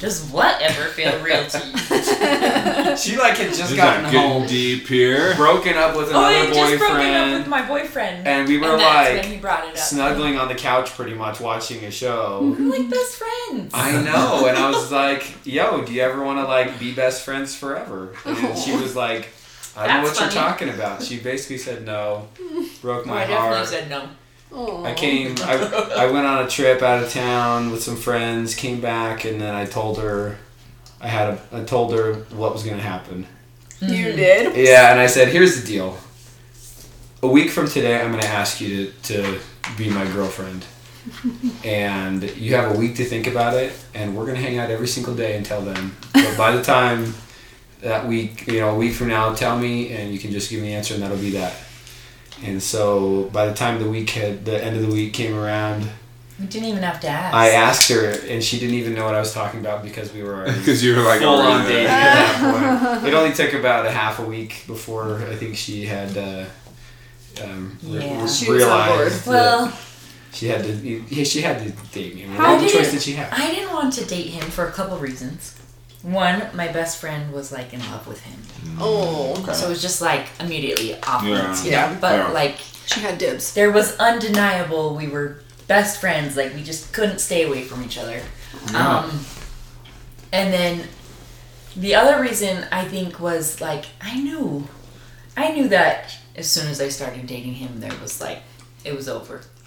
[0.00, 1.74] Does what ever feel real to you?
[2.96, 5.34] She like had just These gotten are home, deep here.
[5.36, 8.26] broken up with oh, I another just broken up with my boyfriend.
[8.26, 9.76] and we were and like he brought it up.
[9.76, 12.54] snuggling on the couch, pretty much watching a show.
[12.58, 13.70] We're like best friends.
[13.74, 17.24] I know, and I was like, "Yo, do you ever want to like be best
[17.24, 19.28] friends forever?" And she was like,
[19.76, 22.28] "I don't know what That's you're talking about." She basically said no,
[22.82, 23.66] broke Oh, my I definitely heart.
[23.68, 24.08] said no.
[24.52, 24.84] Oh.
[24.84, 25.34] I came.
[25.40, 25.54] I,
[25.98, 28.54] I went on a trip out of town with some friends.
[28.54, 30.36] Came back, and then I told her,
[31.00, 31.40] I had a.
[31.52, 33.26] I told her what was gonna happen.
[33.80, 34.16] You mm-hmm.
[34.16, 34.56] did?
[34.56, 35.96] Yeah, and I said, "Here's the deal.
[37.22, 39.40] A week from today, I'm gonna ask you to to
[39.76, 40.64] be my girlfriend."
[41.64, 44.88] and you have a week to think about it, and we're gonna hang out every
[44.88, 45.92] single day until then.
[46.12, 47.14] But by the time
[47.80, 50.60] that week, you know, a week from now, tell me, and you can just give
[50.60, 51.54] me the answer, and that'll be that.
[52.44, 55.88] And so, by the time the week had, the end of the week came around,
[56.40, 57.34] We didn't even have to ask.
[57.34, 60.22] I asked her, and she didn't even know what I was talking about because we
[60.22, 61.98] were Because you were like, full on already dating there.
[61.98, 63.04] at.
[63.08, 66.44] It only took about a half a week before I think she had uh,
[67.42, 68.22] um, re- Yeah.
[68.22, 68.98] re- She was on board.
[68.98, 69.72] realized Well,
[70.32, 70.70] she had to.
[70.72, 72.22] Yeah, she had to date me.
[72.24, 73.32] I mean, How what did choice did she have?
[73.32, 75.54] I didn't want to date him for a couple reasons.
[76.02, 78.38] One, my best friend was like in love with him,
[78.80, 79.34] Oh.
[79.52, 81.30] so it was just like immediately off Yeah.
[81.42, 81.90] limits, you Yeah.
[81.92, 81.98] know.
[82.00, 82.28] But Yeah.
[82.28, 82.56] like
[82.86, 83.52] She had dibs.
[83.54, 86.36] there was undeniable we were best friends.
[86.36, 88.22] Like we just couldn't stay away from each other.
[88.74, 89.24] Um,
[90.32, 90.88] and then
[91.76, 94.68] the other reason I think was like I knew,
[95.36, 98.38] I knew that as soon as I started dating him, there was like
[98.84, 99.40] it was over.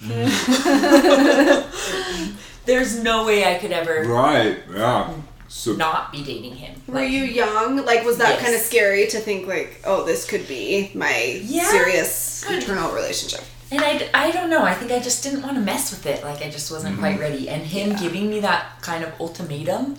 [2.64, 4.58] There's no way I could ever Right.
[4.74, 5.10] Yeah.
[5.54, 6.80] So not be dating him.
[6.86, 7.84] Were Like, you young?
[7.84, 8.42] Like, was that Yes.
[8.42, 11.70] kind of scary to think, like, oh, this could be my Yeah.
[11.70, 13.44] serious eternal relationship?
[13.70, 14.64] And I, I don't know.
[14.64, 16.24] I think I just didn't want to mess with it.
[16.24, 17.20] Like I just wasn't quite mm-hmm.
[17.20, 17.48] ready.
[17.50, 19.98] And him giving me that kind of ultimatum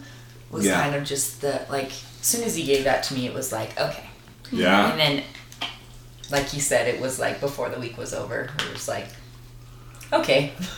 [0.50, 0.82] was Yeah.
[0.82, 1.92] kind of just the like.
[2.22, 4.06] As soon as he gave that to me, it was like okay.
[4.52, 4.90] yeah.
[4.92, 5.24] And then,
[6.32, 8.50] like you said, it was like before the week was over.
[8.60, 9.08] It was like,
[10.12, 10.54] okay,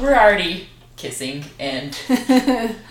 [0.00, 0.68] we're already
[1.00, 1.98] kissing, and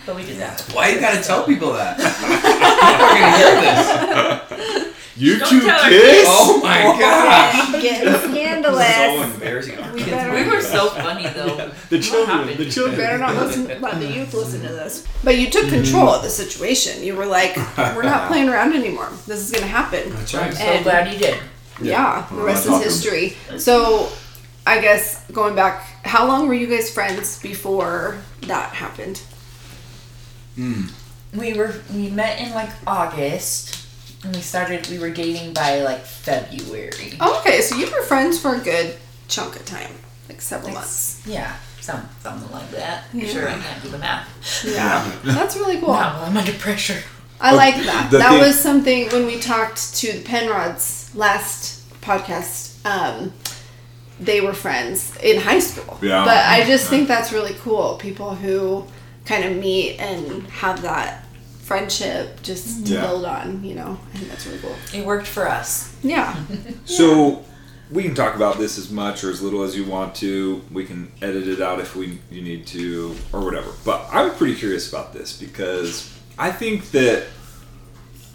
[0.06, 0.60] but we did that.
[0.74, 1.96] Why you gotta tell people that?
[1.96, 4.94] They're gonna hear this.
[5.16, 6.26] You Don't two kiss?
[6.28, 7.82] Oh my gosh!
[7.82, 8.86] Getting scandalous.
[8.86, 9.76] so embarrassing.
[9.92, 11.70] We kids better- We were so funny though.
[11.90, 12.56] The children.
[12.56, 12.96] The children.
[12.96, 13.80] Better not listen.
[13.80, 15.06] Let the youth listen to this.
[15.22, 15.82] But you took mm-hmm.
[15.82, 17.02] control of the situation.
[17.02, 19.10] You were like, "We're not playing around anymore.
[19.26, 20.54] This is gonna happen." That's I'm right.
[20.54, 21.38] so And- glad you did.
[21.82, 23.36] Yeah, the rest is history.
[23.58, 24.10] So,
[24.66, 29.20] I guess going back, how long were you guys friends before that happened?
[30.56, 33.86] We were we met in like August,
[34.24, 34.86] and we started.
[34.88, 37.14] We were dating by like February.
[37.20, 38.96] Oh, okay, so you were friends for a good
[39.28, 39.92] chunk of time,
[40.28, 41.22] like several Like, months.
[41.26, 43.04] Yeah, some something like that.
[43.14, 43.26] Yeah.
[43.28, 44.28] Sure, I can't do the math.
[44.66, 45.94] Yeah, that's really cool.
[45.94, 47.00] Not while I'm under pressure.
[47.40, 48.10] I like that.
[48.10, 52.84] That thing- was something when we talked to the Penrods last podcast.
[52.84, 53.32] Um,
[54.20, 55.98] they were friends in high school.
[56.02, 56.24] Yeah.
[56.24, 57.96] But I just think that's really cool.
[57.96, 58.84] People who
[59.24, 61.24] kind of meet and have that
[61.62, 63.00] friendship just to Yeah.
[63.06, 63.98] build on, you know.
[64.12, 64.76] I think that's really cool.
[64.92, 65.94] It worked for us.
[66.02, 66.36] Yeah.
[66.84, 67.44] So
[67.90, 70.62] we can talk about this as much or as little as you want to.
[70.70, 73.70] We can edit it out if we you need to or whatever.
[73.84, 77.26] But I'm pretty curious about this because I think that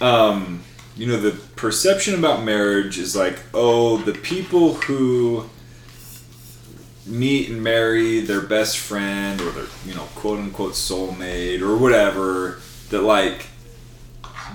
[0.02, 0.64] um,
[0.96, 5.50] you know the perception about marriage is like oh the people who
[7.06, 12.60] meet and marry their best friend or their you know quote unquote soulmate or whatever
[12.90, 13.48] that like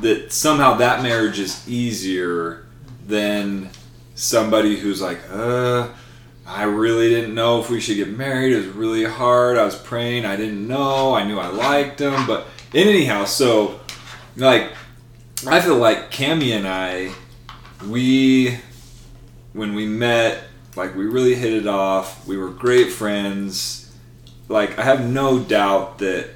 [0.00, 2.66] that somehow that marriage is easier
[3.06, 3.70] than
[4.14, 5.88] somebody who's like uh
[6.46, 8.52] I really didn't know if we should get married.
[8.52, 9.56] It was really hard.
[9.56, 10.24] I was praying.
[10.24, 11.14] I didn't know.
[11.14, 13.78] I knew I liked him, but in anyhow, so
[14.36, 14.72] like
[15.46, 17.12] I feel like Cami and I,
[17.88, 18.58] we
[19.52, 20.42] when we met,
[20.76, 22.26] like we really hit it off.
[22.26, 23.92] We were great friends.
[24.48, 26.30] Like I have no doubt that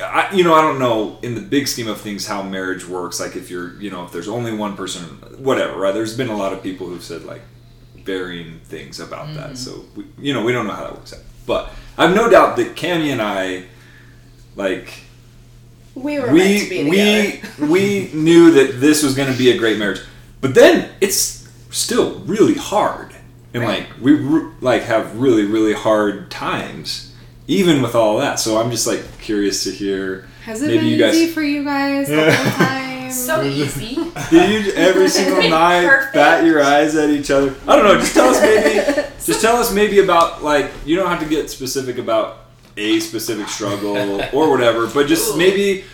[0.00, 3.20] I, you know, I don't know in the big scheme of things how marriage works.
[3.20, 5.02] Like if you're, you know, if there's only one person,
[5.38, 5.92] whatever, right?
[5.92, 7.42] There's been a lot of people who've said like
[7.96, 9.36] varying things about mm-hmm.
[9.36, 9.58] that.
[9.58, 11.20] So, we, you know, we don't know how that works out.
[11.46, 13.64] But I have no doubt that Cami and I,
[14.56, 15.00] like,
[15.94, 20.00] we were we we we knew that this was going to be a great marriage,
[20.40, 21.41] but then it's
[21.72, 23.12] still really hard,
[23.52, 23.80] and right.
[23.80, 24.14] like we
[24.60, 27.12] like have really really hard times
[27.46, 28.38] even with all that.
[28.38, 30.28] So I'm just like curious to hear.
[30.44, 33.10] Has it maybe been you guys, easy for you guys the whole time?
[33.10, 33.94] so easy.
[34.30, 36.14] Did you every single night perfect.
[36.14, 37.54] bat your eyes at each other?
[37.66, 37.98] I don't know.
[37.98, 39.08] Just tell us maybe.
[39.24, 42.38] just tell us maybe about like you don't have to get specific about
[42.76, 45.38] a specific struggle or whatever, but just Ooh.
[45.38, 45.84] maybe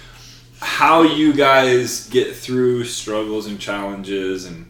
[0.61, 4.68] how you guys get through struggles and challenges and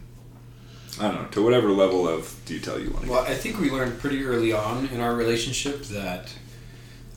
[0.99, 3.11] I don't know to whatever level of detail you want to.
[3.11, 3.31] Well, get.
[3.31, 6.33] I think we learned pretty early on in our relationship that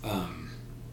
[0.05, 0.51] um,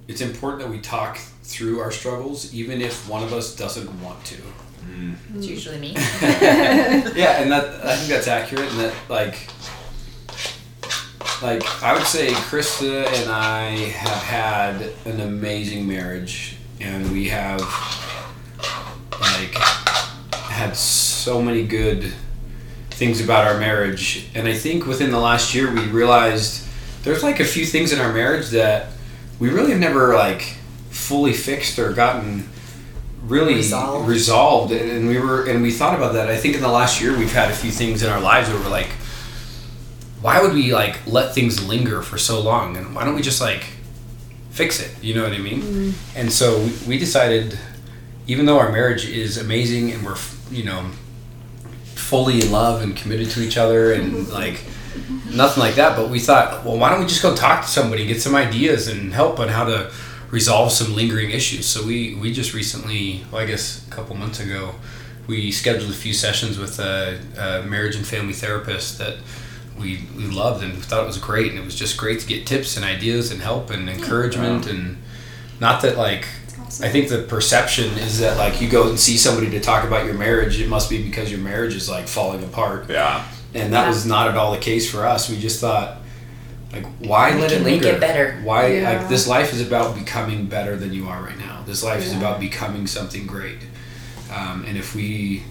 [0.07, 4.23] it's important that we talk through our struggles, even if one of us doesn't want
[4.25, 4.37] to.
[4.85, 5.15] Mm.
[5.35, 5.93] It's usually me.
[6.21, 9.49] yeah, and that I think that's accurate, and that like,
[11.41, 17.61] like I would say, Christa and I have had an amazing marriage, and we have
[19.19, 19.53] like
[20.33, 22.11] had so many good
[22.99, 26.67] things about our marriage, and I think within the last year we realized
[27.03, 28.91] there's like a few things in our marriage that
[29.39, 30.57] we really have never like
[30.89, 32.49] fully fixed or gotten
[33.23, 34.07] really resolved.
[34.07, 34.71] resolved.
[34.73, 37.33] and we were and we thought about that i think in the last year we've
[37.33, 38.89] had a few things in our lives where we're like
[40.21, 43.41] why would we like let things linger for so long and why don't we just
[43.41, 43.63] like
[44.51, 45.93] fix it you know what i mean mm.
[46.15, 47.57] and so we, we decided
[48.25, 50.17] even though our marriage is amazing and we're
[50.49, 50.89] you know
[52.09, 54.31] fully in love and committed to each other and mm-hmm.
[54.31, 54.63] like
[55.31, 55.95] nothing like that.
[55.95, 58.87] But we thought, well, why don't we just go talk to somebody, get some ideas,
[58.87, 59.91] and help on how to
[60.31, 61.65] resolve some lingering issues.
[61.67, 64.75] So we we just recently, well, I guess a couple months ago,
[65.27, 69.17] we scheduled a few sessions with a, a marriage and family therapist that
[69.77, 72.47] we we loved and thought it was great, and it was just great to get
[72.47, 74.71] tips and ideas and help and encouragement wow.
[74.71, 74.97] and
[75.59, 76.27] not that like
[76.81, 80.05] I think the perception is that like you go and see somebody to talk about
[80.05, 82.89] your marriage, it must be because your marriage is like falling apart.
[82.89, 83.87] Yeah and that yeah.
[83.87, 85.29] was not at all the case for us.
[85.29, 85.97] We just thought,
[86.71, 87.85] like, why we let it linger?
[87.85, 88.39] Make it better.
[88.43, 88.91] Why yeah.
[88.91, 91.63] like this life is about becoming better than you are right now.
[91.65, 92.07] This life yeah.
[92.07, 93.59] is about becoming something great.
[94.33, 95.43] Um, and if we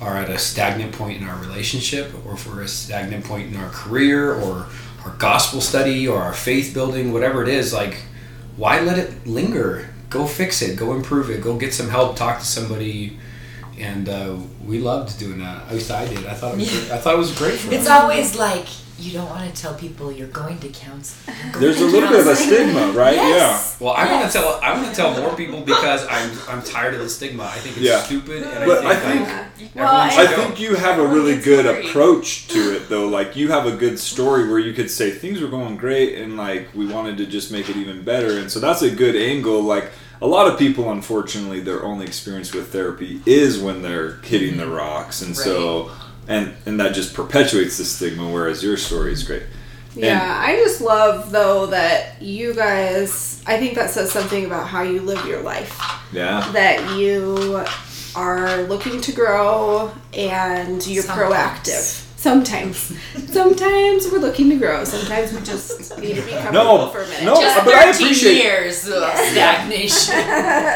[0.00, 3.56] are at a stagnant point in our relationship, or if we're a stagnant point in
[3.56, 4.66] our career, or
[5.04, 8.02] our gospel study, or our faith building, whatever it is, like,
[8.56, 9.88] why let it linger?
[10.12, 10.76] Go fix it.
[10.78, 11.40] Go improve it.
[11.42, 12.16] Go get some help.
[12.16, 13.18] Talk to somebody
[13.78, 15.66] and uh, we loved doing that.
[15.68, 16.26] At least I did.
[16.26, 16.90] I thought it was.
[16.96, 18.00] I thought it was great for It's us.
[18.02, 18.66] always like
[18.98, 21.36] you don't want to tell people you're going to counseling.
[21.58, 23.16] There's a little bit of a stigma, right?
[23.16, 23.76] Yes.
[23.80, 23.86] Yeah.
[23.86, 24.12] Well, I yes.
[24.12, 24.60] want to tell.
[24.62, 27.44] I want to tell more people because I'm I'm tired of the stigma.
[27.44, 28.02] I think it's yeah.
[28.02, 31.66] stupid, and but I think, I think, well, I think you have a really good
[31.66, 33.08] approach to it, though.
[33.08, 36.36] Like you have a good story where you could say things were going great, and
[36.36, 39.62] like we wanted to just make it even better, and so that's a good angle.
[39.62, 44.56] Like a lot of people, unfortunately, their only experience with therapy is when they're hitting
[44.56, 45.44] the rocks, and right.
[45.44, 45.90] so
[46.28, 48.30] and and that just perpetuates the stigma.
[48.30, 49.44] Whereas your story is great.
[49.94, 53.42] Yeah, and, I just love though that you guys.
[53.46, 55.78] I think that says something about how you live your life.
[56.12, 56.48] Yeah.
[56.52, 57.64] That you
[58.14, 61.32] are looking to grow and you're Sometimes.
[61.32, 62.11] proactive.
[62.22, 62.96] Sometimes.
[63.26, 64.84] Sometimes we're looking to grow.
[64.84, 67.24] Sometimes we just need to be comfortable no, for a minute.
[67.24, 70.14] No, just but I appreciate years of stagnation.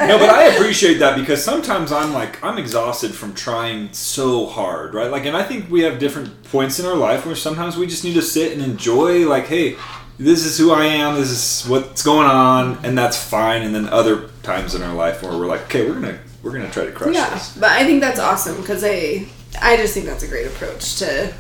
[0.09, 4.93] no, but I appreciate that because sometimes I'm like I'm exhausted from trying so hard,
[4.93, 5.09] right?
[5.09, 8.03] Like, and I think we have different points in our life where sometimes we just
[8.03, 9.29] need to sit and enjoy.
[9.29, 9.77] Like, hey,
[10.19, 11.15] this is who I am.
[11.15, 13.63] This is what's going on, and that's fine.
[13.63, 16.73] And then other times in our life where we're like, okay, we're gonna we're gonna
[16.73, 17.57] try to crush yeah, this.
[17.57, 19.29] but I think that's awesome because I
[19.61, 21.33] I just think that's a great approach to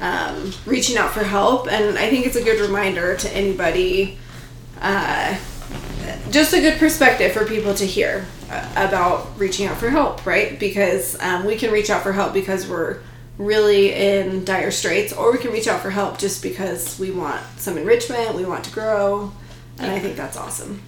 [0.00, 4.18] um, reaching out for help, and I think it's a good reminder to anybody,
[4.80, 5.36] uh,
[6.30, 10.58] just a good perspective for people to hear uh, about reaching out for help, right?
[10.58, 13.00] Because um, we can reach out for help because we're
[13.38, 17.42] really in dire straits, or we can reach out for help just because we want
[17.56, 19.32] some enrichment, we want to grow,
[19.78, 20.82] and I think that's awesome.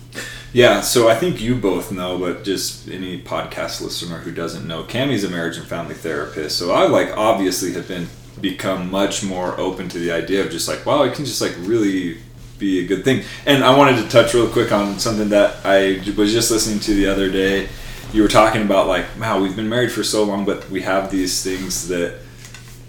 [0.52, 4.82] Yeah, so I think you both know, but just any podcast listener who doesn't know,
[4.82, 6.58] Cami's a marriage and family therapist.
[6.58, 8.08] So I like obviously have been
[8.40, 11.54] become much more open to the idea of just like, wow, it can just like
[11.58, 12.18] really
[12.58, 13.24] be a good thing.
[13.46, 16.94] And I wanted to touch real quick on something that I was just listening to
[16.94, 17.68] the other day.
[18.12, 21.10] You were talking about like, wow, we've been married for so long, but we have
[21.10, 22.20] these things that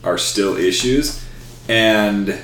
[0.03, 1.25] are still issues.
[1.67, 2.39] And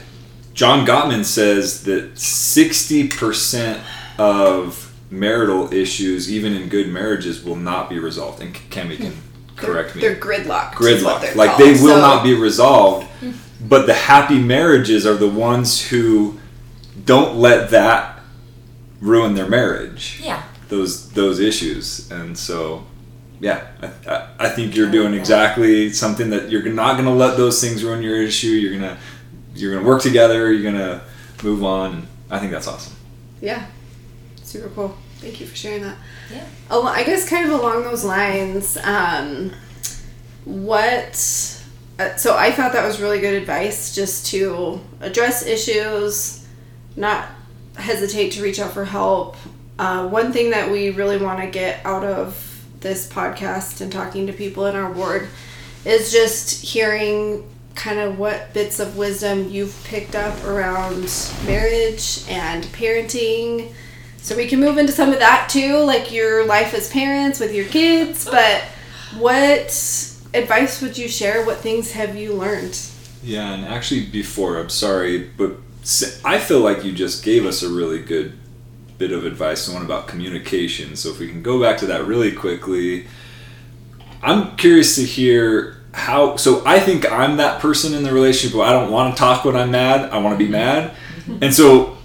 [0.53, 3.81] John Gottman says that 60%
[4.17, 4.84] of
[5.19, 8.41] marital issues, even in good marriages, will not be resolved.
[8.41, 9.55] And Cami can hmm.
[9.55, 10.01] correct they're, me.
[10.01, 10.73] They're gridlocked.
[10.73, 11.35] Gridlocked.
[11.35, 13.07] Like they will so, not be resolved.
[13.19, 13.31] Hmm.
[13.61, 16.39] But the happy marriages are the ones who
[17.03, 18.19] don't let that
[19.01, 20.21] ruin their marriage.
[20.23, 20.43] Yeah.
[20.69, 22.11] Those those issues.
[22.11, 22.85] And so
[23.39, 27.37] yeah, I, I, I think you're doing exactly something that you're not going to let
[27.37, 28.47] those things ruin your issue.
[28.47, 28.97] You're gonna
[29.53, 30.51] you're gonna work together.
[30.51, 31.01] You're gonna
[31.43, 32.07] move on.
[32.29, 32.95] I think that's awesome.
[33.41, 33.67] Yeah,
[34.43, 34.97] super cool.
[35.19, 35.97] Thank you for sharing that.
[36.31, 36.45] Yeah.
[36.69, 39.51] Oh, I guess kind of along those lines, um,
[40.43, 41.61] what?
[41.97, 46.45] Uh, so I thought that was really good advice, just to address issues,
[46.95, 47.29] not
[47.77, 49.37] hesitate to reach out for help.
[49.79, 54.27] Uh, one thing that we really want to get out of this podcast and talking
[54.27, 55.27] to people in our ward
[55.85, 61.03] is just hearing kind of what bits of wisdom you've picked up around
[61.45, 63.73] marriage and parenting.
[64.25, 67.53] So we can move into some of that too, like your life as parents with
[67.53, 68.25] your kids.
[68.25, 68.63] But
[69.19, 69.67] what
[70.33, 71.45] advice would you share?
[71.45, 72.75] What things have you learned?
[73.21, 75.57] Yeah, and actually, before, I'm sorry, but
[76.25, 78.35] I feel like you just gave us a really good
[78.97, 80.95] bit of advice, the one about communication.
[80.95, 83.05] So if we can go back to that really quickly,
[84.23, 86.37] I'm curious to hear how.
[86.37, 89.45] So I think I'm that person in the relationship where I don't want to talk
[89.45, 90.09] when I'm mad.
[90.09, 91.43] I want to be mad, mm-hmm.
[91.43, 91.95] and so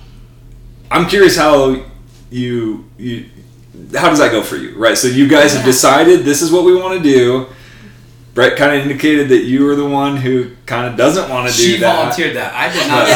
[0.90, 1.86] I'm curious how
[2.30, 3.26] you you
[3.94, 4.96] how does that go for you, right?
[4.96, 7.46] So you guys have decided this is what we want to do
[8.32, 11.56] Brent kind of indicated that you were the one who kind of doesn't want to
[11.56, 12.14] do she that.
[12.14, 12.54] She volunteered that.
[12.54, 13.08] I did not.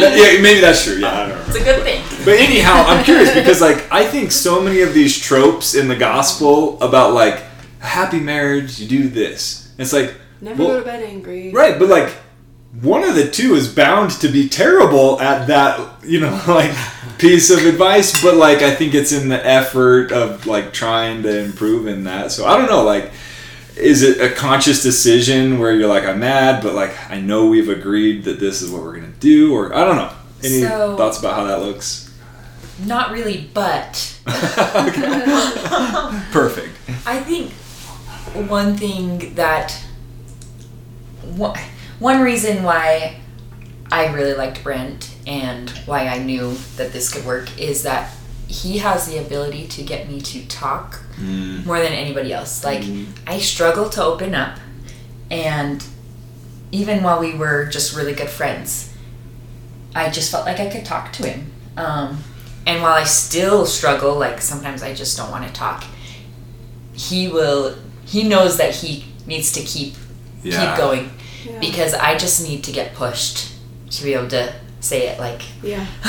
[0.00, 0.94] yeah, yeah, maybe that's true.
[0.94, 1.44] Yeah, I don't know.
[1.48, 2.04] It's a good thing.
[2.24, 5.96] But anyhow, I'm curious because like I think so many of these tropes in the
[5.96, 7.42] gospel about like
[7.82, 9.72] a happy marriage, you do this.
[9.76, 11.50] It's like never well, go to bed angry.
[11.50, 12.14] Right, but like
[12.80, 16.74] one of the two is bound to be terrible at that, you know, like
[17.18, 18.22] piece of advice.
[18.22, 22.32] But like I think it's in the effort of like trying to improve in that.
[22.32, 23.10] So I don't know, like
[23.76, 27.68] is it a conscious decision where you're like i'm mad but like i know we've
[27.68, 30.12] agreed that this is what we're gonna do or i don't know
[30.42, 32.12] any so, thoughts about how that looks
[32.84, 34.18] not really but
[36.30, 37.52] perfect i think
[38.48, 39.82] one thing that
[42.00, 43.16] one reason why
[43.92, 48.12] i really liked brent and why i knew that this could work is that
[48.50, 51.64] he has the ability to get me to talk mm.
[51.64, 52.64] more than anybody else.
[52.64, 53.06] Like mm.
[53.26, 54.58] I struggle to open up,
[55.30, 55.84] and
[56.72, 58.92] even while we were just really good friends,
[59.94, 61.52] I just felt like I could talk to him.
[61.76, 62.24] Um,
[62.66, 65.84] and while I still struggle, like sometimes I just don't want to talk,
[66.92, 67.76] he will.
[68.04, 69.94] He knows that he needs to keep
[70.42, 70.74] yeah.
[70.74, 71.10] keep going
[71.44, 71.58] yeah.
[71.60, 73.52] because I just need to get pushed
[73.90, 75.86] to be able to say it like yeah.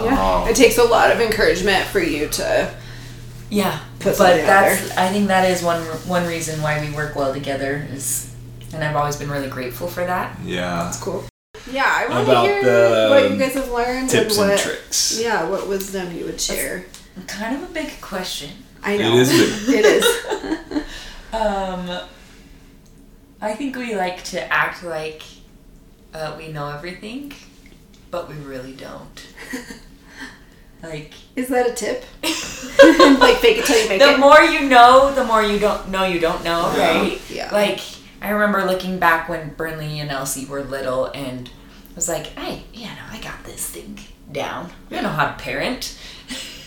[0.00, 0.16] Yeah.
[0.18, 0.46] Oh.
[0.48, 2.74] it takes a lot of encouragement for you to
[3.50, 7.86] yeah but that's i think that is one one reason why we work well together
[7.90, 8.34] is
[8.72, 10.38] and i've always been really grateful for that.
[10.42, 10.84] Yeah.
[10.84, 11.24] That's cool.
[11.70, 15.20] Yeah i want to hear what you guys have learned tips and, what, and tricks.
[15.20, 16.86] Yeah what wisdom you would share.
[17.16, 18.50] that's kind of a big question.
[18.82, 19.16] I know.
[19.16, 19.84] it is big.
[19.84, 20.84] it is.
[21.32, 22.08] Um
[23.40, 25.22] i think we like to act like
[26.14, 27.32] uh, we know everything
[28.10, 29.26] but we really don't.
[30.82, 32.04] like is that a tip?
[32.22, 34.12] like fake it till you make the it.
[34.12, 36.98] The more you know, the more you don't know you don't know, yeah.
[36.98, 37.30] right?
[37.30, 37.52] Yeah.
[37.52, 37.80] Like
[38.22, 42.64] I remember looking back when Brinley and Elsie were little and I was like, hey,
[42.72, 43.98] you know, I got this thing
[44.32, 44.70] down.
[44.90, 45.98] I know how to parent.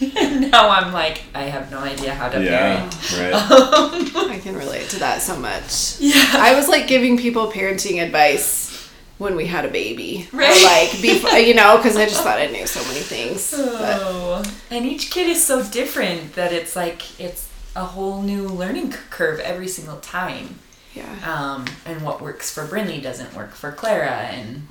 [0.02, 3.12] And now I'm like, I have no idea how to yeah, parent.
[3.14, 3.30] Right.
[3.90, 6.00] Um, I can relate to that so much.
[6.00, 6.34] Yeah.
[6.34, 10.28] I was like giving people parenting advice when we had a baby.
[10.32, 10.50] Right.
[10.50, 13.54] Or like before, you know, because I just thought I knew so many things.
[13.82, 14.44] Oh.
[14.70, 19.40] And each kid is so different that it's like it's a whole new learning curve
[19.40, 20.60] every single time.
[20.94, 21.16] Yeah.
[21.26, 24.68] Um, and what works for Brinley doesn't work for Clara, and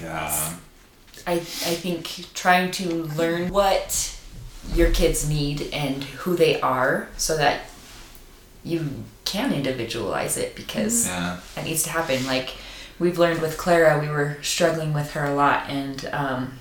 [0.00, 0.54] yeah.
[1.26, 4.15] I I think trying to learn what
[4.74, 7.62] your kids need and who they are, so that
[8.64, 11.38] you can individualize it because yeah.
[11.54, 12.24] that needs to happen.
[12.26, 12.54] Like
[12.98, 16.58] we've learned with Clara, we were struggling with her a lot, and um,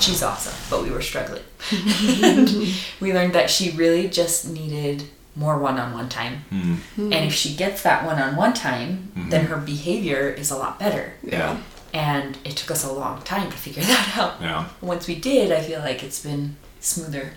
[0.00, 1.42] she's awesome, but we were struggling.
[3.00, 5.04] we learned that she really just needed
[5.36, 7.12] more one-on-one time, mm-hmm.
[7.12, 9.30] and if she gets that one-on-one time, mm-hmm.
[9.30, 11.14] then her behavior is a lot better.
[11.22, 11.58] Yeah.
[11.92, 14.40] And it took us a long time to figure that out.
[14.40, 14.68] Yeah.
[14.80, 17.32] Once we did, I feel like it's been smoother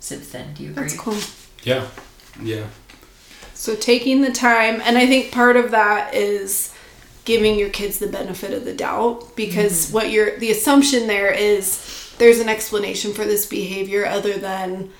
[0.00, 0.54] since then.
[0.54, 0.84] Do you agree?
[0.84, 1.18] That's cool.
[1.62, 1.86] Yeah.
[2.42, 2.66] Yeah.
[3.54, 6.74] So taking the time, and I think part of that is
[7.24, 9.94] giving your kids the benefit of the doubt because mm-hmm.
[9.94, 14.90] what you're the assumption there is there's an explanation for this behavior other than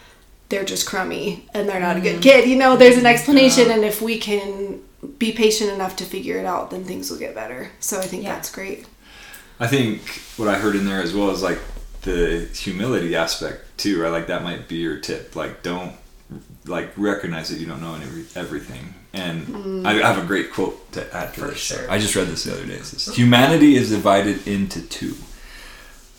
[0.49, 2.23] they're just crummy and they're not a good mm-hmm.
[2.23, 2.49] kid.
[2.49, 3.07] You know, there's an mm-hmm.
[3.07, 4.83] explanation and if we can
[5.19, 7.71] be patient enough to figure it out, then things will get better.
[7.81, 8.35] So I think Yeah.
[8.35, 8.87] that's great.
[9.61, 10.03] I think
[10.37, 11.59] what I heard in there as well is like
[12.03, 14.11] the humility aspect too, right?
[14.11, 15.37] Like that might be your tip.
[15.37, 15.95] Like don't
[16.67, 18.95] like recognize that you don't know every, everything.
[19.13, 21.59] And I, I have a great quote to add to For this.
[21.59, 21.91] sure.
[21.91, 22.75] I just read this the other day.
[22.75, 25.15] It says, Humanity is divided into two.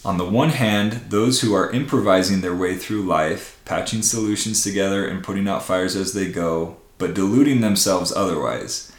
[0.06, 5.06] On the one hand, those who are improvising their way through life, patching solutions together
[5.06, 8.92] and putting out fires as they go, but deluding themselves otherwise.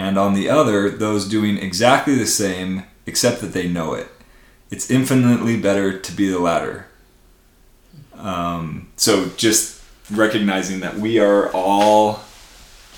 [0.00, 4.08] And on the other, those doing exactly the same, except that they know it.
[4.70, 6.87] It's infinitely better to be the latter.
[8.18, 12.20] Um, so just recognizing that we are all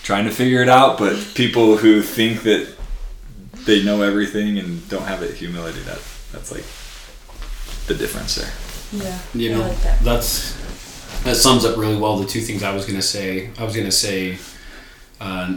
[0.03, 2.75] trying to figure it out, but people who think that
[3.67, 6.01] they know everything and don't have that humility, that
[6.33, 6.65] that's like
[7.87, 8.51] the difference there.
[8.93, 9.19] Yeah.
[9.35, 10.01] you know like that.
[10.01, 10.57] that's
[11.23, 13.75] that sums up really well the two things i was going to say i was
[13.75, 14.37] going to say
[15.21, 15.55] uh,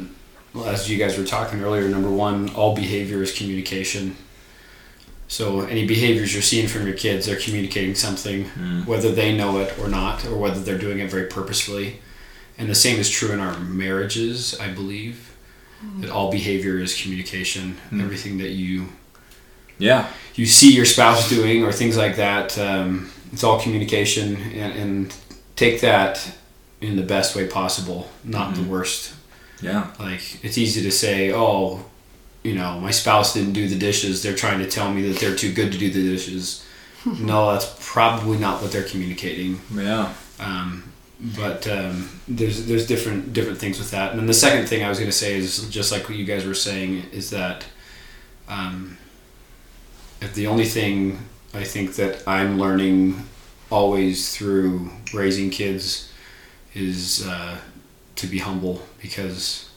[0.53, 4.15] well, as you guys were talking earlier number one all behavior is communication
[5.33, 8.81] so any behaviors you're seeing from your kids they're communicating something hmm.
[8.85, 11.99] whether they know it or not or whether they're doing it very purposefully.
[12.59, 15.35] And the same is true in our marriages i believe.
[15.81, 16.01] Hmm.
[16.01, 17.77] That all behavior is communication.
[17.89, 18.01] Hmm.
[18.01, 18.89] Everything that you
[19.79, 20.07] Yeah.
[20.35, 24.35] you see your spouse doing or things like that um, it's all communication.
[24.35, 25.15] And, and
[25.55, 26.37] take that
[26.79, 29.15] in the best way possible not the worst.
[29.63, 29.87] Yeah.
[29.97, 31.85] like it's easy to say oh
[32.43, 35.35] you know my spouse didn't do the dishes they're trying to tell me that they're
[35.35, 36.65] too good to do the dishes
[37.05, 40.13] no that's probably not what they're communicating Yeah.
[40.39, 40.83] um,
[41.19, 44.11] but um, there's there's different different things with that.
[44.11, 46.25] And then the second thing I was going to say is just like what you
[46.25, 47.65] guys were saying is that
[48.49, 48.97] um,
[50.21, 51.19] if the only thing
[51.53, 53.23] I think that I'm learning
[53.69, 56.11] always through raising kids
[56.73, 57.57] is uh,
[58.17, 59.69] to be humble because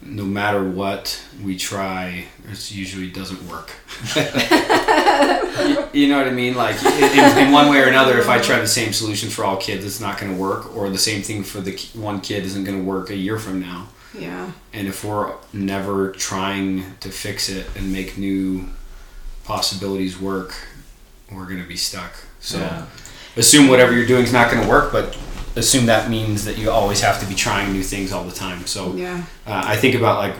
[0.00, 3.72] no matter what we try, it usually doesn't work.
[4.16, 6.54] you, you know what I mean?
[6.54, 9.56] Like in, in one way or another, if I try the same solution for all
[9.56, 12.64] kids, it's not going to work, or the same thing for the one kid isn't
[12.64, 13.88] going to work a year from now.
[14.18, 14.52] Yeah.
[14.72, 18.68] And if we're never trying to fix it and make new
[19.44, 20.54] possibilities work,
[21.32, 22.12] we're going to be stuck.
[22.40, 22.86] So Yeah.
[23.36, 25.16] assume whatever you're doing is not going to work, but
[25.58, 28.66] assume that means that you always have to be trying new things all the time.
[28.66, 29.22] So Yeah.
[29.46, 30.34] uh, I think about like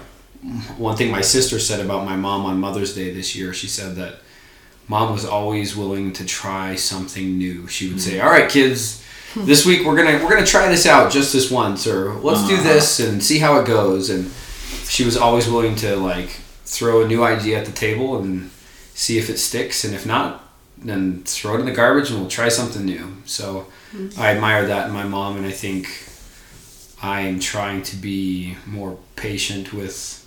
[0.77, 3.53] one thing my sister said about my mom on Mother's Day this year.
[3.53, 4.21] She said that
[4.87, 7.67] mom was always willing to try something new.
[7.67, 8.25] She would say, mm.
[8.25, 9.03] "All right, kids,
[9.35, 9.45] hmm.
[9.45, 12.55] this week we're gonna we're gonna try this out just this once, or let's do
[12.55, 12.63] uh-huh.
[12.63, 14.31] this and see how it goes." And
[14.85, 16.31] she was always willing to like
[16.65, 18.51] throw a new idea at the table and
[18.95, 20.45] see if it sticks, and if not,
[20.79, 23.17] then throw it in the garbage and we'll try something new.
[23.25, 23.67] So
[24.19, 25.89] I admire that in my mom, and I think
[27.03, 30.27] I'm trying to be more patient with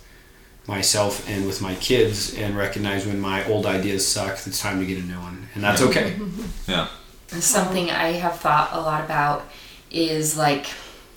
[0.66, 4.86] myself and with my kids and recognize when my old ideas suck, it's time to
[4.86, 5.48] get a new one.
[5.54, 6.16] And that's okay.
[6.68, 6.88] Yeah.
[7.28, 9.44] Something I have thought a lot about
[9.90, 10.66] is like,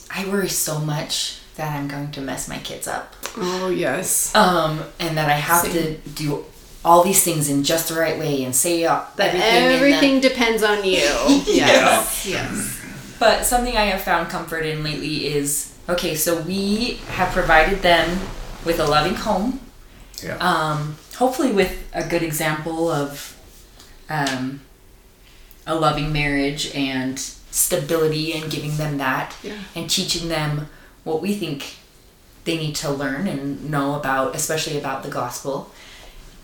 [0.10, 3.16] I worry so much that I'm going to mess my kids up.
[3.38, 4.34] Oh yes.
[4.34, 6.46] Um, and that I have to do
[6.86, 9.76] all these things in just the right way and say uh, But everything.
[9.76, 11.02] everything depends on you.
[11.48, 12.26] Yes.
[12.26, 12.82] Yes.
[13.20, 18.20] But something I have found comfort in lately is okay, so we have provided them
[18.66, 19.60] with a loving home.
[20.24, 20.38] Yeah.
[20.38, 23.36] Um, hopefully, with a good example of
[24.10, 24.62] um,
[25.66, 29.54] a loving marriage and stability and giving them that Yeah.
[29.76, 30.68] and teaching them
[31.04, 31.78] what we think
[32.44, 35.72] they need to learn and know about, especially about the gospel.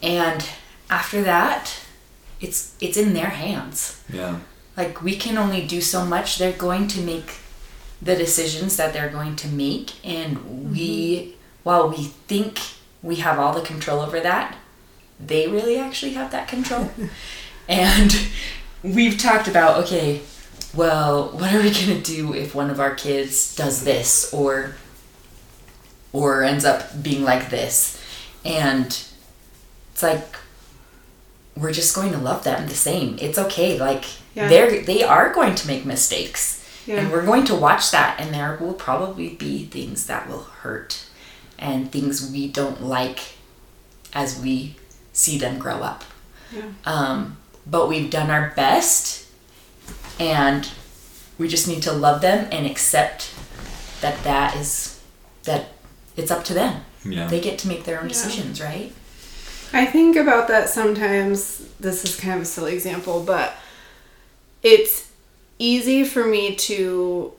[0.01, 0.47] And
[0.89, 1.79] after that,
[2.39, 4.03] it's it's in their hands.
[4.11, 4.39] Yeah.
[4.75, 6.37] like we can only do so much.
[6.37, 7.37] They're going to make
[8.01, 9.93] the decisions that they're going to make.
[10.05, 11.31] And we mm-hmm.
[11.63, 12.59] while we think
[13.03, 14.55] we have all the control over that
[15.27, 16.89] they really actually have that control.
[17.67, 18.13] And
[18.83, 20.21] we've talked about okay
[20.73, 24.75] well what are we going to do if one of our kids does this or
[26.11, 28.01] or ends up being like this?
[28.43, 29.01] And
[30.01, 30.35] it's like
[31.55, 34.47] we're just going to love them the same it's okay like Yeah.
[34.47, 36.97] they're they are going to make mistakes Yeah.
[36.99, 41.05] and we're going to watch that and there will probably be things that will hurt
[41.59, 43.19] and things we don't like
[44.13, 44.75] as we
[45.13, 46.03] see them grow up
[46.51, 46.63] Yeah.
[46.85, 47.37] um,
[47.67, 49.25] but we've done our best
[50.19, 50.67] and
[51.37, 53.33] we just need to love them and accept
[54.01, 54.99] that that is
[55.43, 55.65] that
[56.17, 57.27] it's up to them Yeah.
[57.27, 58.13] they get to make their own Yeah.
[58.13, 58.93] decisions, right?
[59.73, 61.67] I think about that sometimes.
[61.79, 63.55] This is kind of a silly example, but
[64.63, 65.11] it's
[65.59, 67.33] easy for me to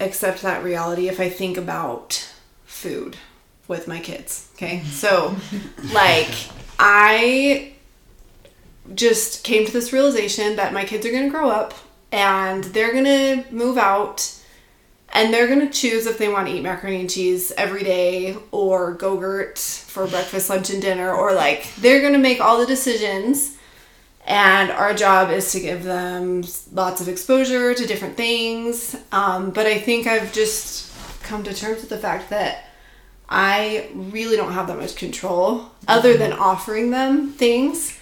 [0.00, 2.32] accept that reality if I think about
[2.64, 3.16] food
[3.68, 4.48] with my kids.
[4.54, 4.82] Okay.
[4.84, 5.36] So,
[5.92, 6.32] like,
[6.78, 7.72] I
[8.94, 11.74] just came to this realization that my kids are going to grow up
[12.10, 14.39] and they're going to move out
[15.12, 18.94] and they're gonna choose if they want to eat macaroni and cheese every day or
[18.94, 23.56] go-gurt for breakfast lunch and dinner or like they're gonna make all the decisions.
[24.26, 28.96] And our job is to give them lots of exposure to different things.
[29.12, 30.92] Um, but i think i've just
[31.22, 32.64] come to terms with the fact that
[33.28, 37.98] i really don't have that much control other than offering them things.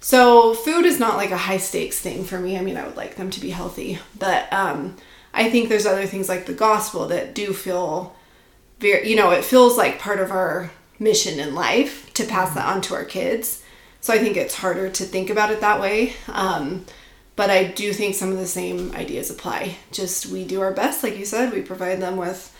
[0.00, 2.56] So food is not like a high stakes thing for me.
[2.56, 4.96] I mean, I would like them to be healthy, but um,
[5.32, 8.14] I think there's other things like the gospel that do feel
[8.78, 12.66] very, you know, it feels like part of our mission in life to pass that
[12.66, 13.62] on to our kids.
[14.00, 16.14] So I think it's harder to think about it that way.
[16.28, 16.86] Um,
[17.36, 19.76] but I do think some of the same ideas apply.
[19.92, 22.54] Just we do our best, like you said, we provide them with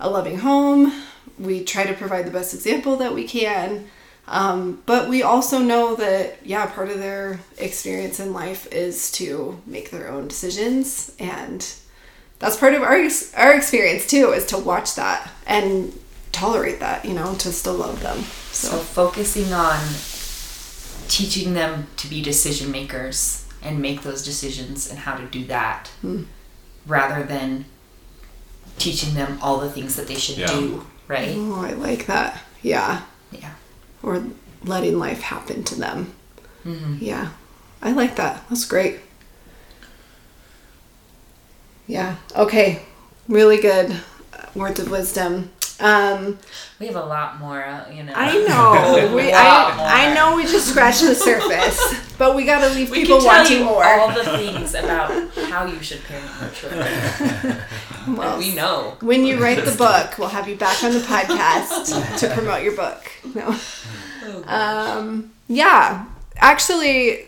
[0.00, 0.92] a loving home.
[1.38, 3.88] We try to provide the best example that we can.
[4.28, 9.60] Um, but we also know that, yeah, part of their experience in life is to
[9.66, 11.14] make their own decisions.
[11.18, 11.66] And
[12.38, 15.98] that's part of our, ex- our experience too, is to watch that and
[16.32, 18.18] tolerate that, you know, to still love them.
[18.52, 19.78] So So, focusing on
[21.08, 25.88] teaching them to be decision makers and make those decisions and how to do that
[26.00, 26.24] hmm.
[26.86, 27.64] rather than
[28.78, 30.46] teaching them all the things that they should Yeah.
[30.48, 31.34] do, right?
[31.36, 32.42] oh, I like that.
[32.62, 33.02] Yeah.
[33.32, 33.52] Yeah.
[34.02, 34.22] Or
[34.64, 36.12] letting life happen to them.
[36.66, 36.96] Mm-hmm.
[37.00, 37.30] Yeah.
[37.82, 38.42] I like that.
[38.48, 39.00] That's great.
[41.86, 42.16] Yeah.
[42.34, 42.82] Okay.
[43.28, 43.94] Really good
[44.54, 45.50] words of wisdom.
[45.78, 46.38] Um,
[46.80, 48.12] We have a lot more, uh, you know.
[48.16, 49.14] I know.
[49.14, 51.78] We, I, I know we just scratched the surface,
[52.18, 53.84] but we got to leave We people wanting you more.
[53.84, 55.10] all the things about
[55.50, 57.56] how you should parent your children.
[58.08, 58.96] Well, we know.
[59.00, 62.76] when you write the book, we'll have you back on the podcast to promote your
[62.76, 63.02] book.
[63.34, 63.58] No.
[64.44, 66.06] Um, yeah,
[66.36, 67.26] actually,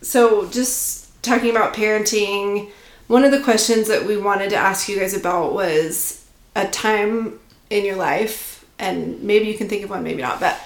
[0.00, 2.70] so just talking about parenting,
[3.12, 7.38] one of the questions that we wanted to ask you guys about was a time
[7.68, 10.58] in your life, and maybe you can think of one, maybe not, but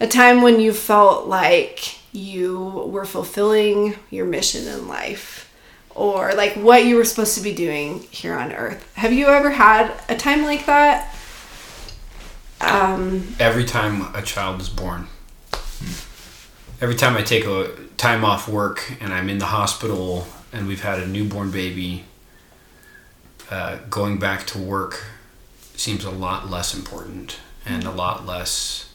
[0.00, 5.48] a time when you felt like you were fulfilling your mission in life
[5.94, 8.84] or like what you were supposed to be doing here on earth.
[8.96, 11.14] Have you ever had a time like that?
[12.60, 15.06] Um, Every time a child is born,
[16.80, 20.82] every time I take a time off work and I'm in the hospital and we've
[20.82, 22.04] had a newborn baby,
[23.50, 25.04] uh, going back to work
[25.74, 28.92] seems a lot less important and a lot less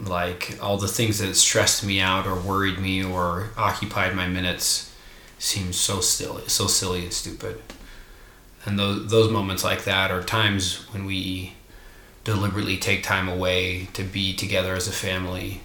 [0.00, 4.94] like all the things that stressed me out or worried me or occupied my minutes
[5.38, 7.60] seems so silly, so silly and stupid.
[8.64, 11.54] And those those moments like that are times when we
[12.24, 15.60] deliberately take time away to be together as a family,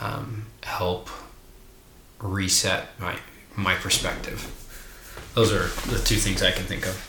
[0.00, 1.08] um, help
[2.20, 3.18] reset my
[3.56, 4.50] my perspective.
[5.34, 7.08] Those are the two things I can think of.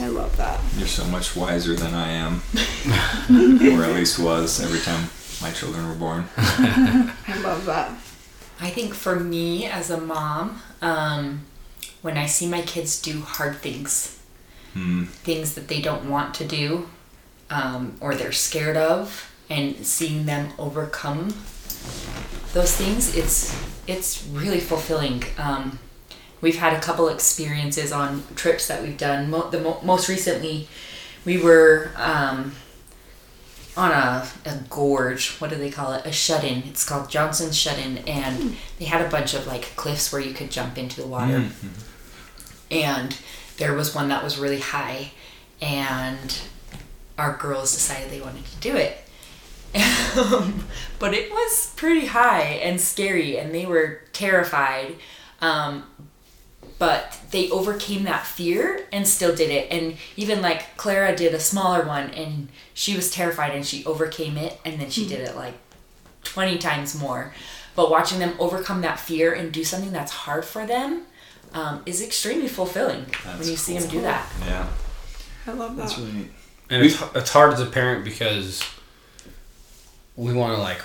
[0.00, 0.60] I love that.
[0.76, 2.42] You're so much wiser than I am,
[3.78, 5.08] or at least was every time
[5.40, 6.24] my children were born.
[6.36, 7.90] I love that.
[8.60, 11.42] I think for me as a mom, um,
[12.02, 14.18] when I see my kids do hard things,
[14.72, 15.04] Hmm.
[15.04, 16.88] things that they don't want to do,
[17.48, 21.28] um, or they're scared of, and seeing them overcome
[22.54, 23.54] those things, it's
[23.86, 25.22] it's really fulfilling.
[25.38, 25.78] Um,
[26.44, 29.30] we've had a couple experiences on trips that we've done.
[29.30, 30.68] Mo- the mo- most recently,
[31.24, 32.52] we were um,
[33.78, 35.36] on a, a gorge.
[35.38, 36.04] What do they call it?
[36.04, 36.58] A shut in.
[36.64, 40.34] It's called Johnson's Shut In, and they had a bunch of like cliffs where you
[40.34, 41.38] could jump into the water.
[42.70, 43.16] And
[43.56, 45.12] there was one that was really high,
[45.62, 46.38] and
[47.16, 48.98] our girls decided they wanted to do it.
[50.18, 50.66] Um,
[50.98, 54.96] but it was pretty high and scary, and they were terrified.
[55.40, 55.84] Um,
[56.78, 59.70] but they overcame that fear and still did it.
[59.70, 64.36] And even like Clara did a smaller one, and she was terrified and she overcame
[64.36, 65.54] it, and then she did it like
[66.24, 67.32] 20 times more.
[67.76, 71.02] But watching them overcome that fear and do something that's hard for them
[71.52, 74.28] um, is extremely fulfilling when That's you see them do that.
[74.40, 74.68] Yeah,
[75.46, 75.82] I love that.
[75.82, 76.30] that's really neat.
[76.70, 78.62] And it's, it's hard as a parent because
[80.16, 80.80] we want to like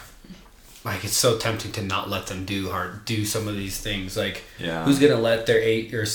[0.85, 4.15] like it's so tempting to not let them do hard do some of these things
[4.15, 4.85] like Yeah.
[4.85, 6.05] who's gonna let their eight or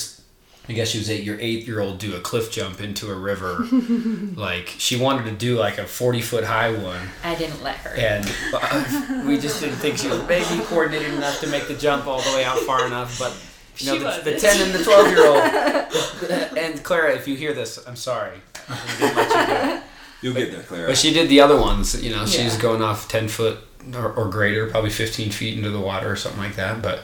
[0.67, 1.25] I guess she was eight.
[1.25, 3.67] Your eight-year-old do a cliff jump into a river.
[4.35, 7.95] like she wanted to do like a forty-foot high one, I didn't let her.
[7.95, 12.07] and uh, we just didn't think she was maybe coordinated enough to make the jump
[12.07, 13.19] all the way out far enough.
[13.19, 13.37] But
[13.77, 16.57] you know, She the, the ten and the twelve-year-old.
[16.59, 18.39] and Clara, if you hear this, I'm sorry.
[18.67, 19.83] I didn't let
[20.23, 20.87] you will get there, Clara.
[20.87, 22.03] But she did the other ones.
[22.03, 22.63] You know, she was Yeah.
[22.63, 23.59] going off ten foot
[23.93, 26.81] or, or greater, probably fifteen feet into the water or something like that.
[26.81, 27.01] But,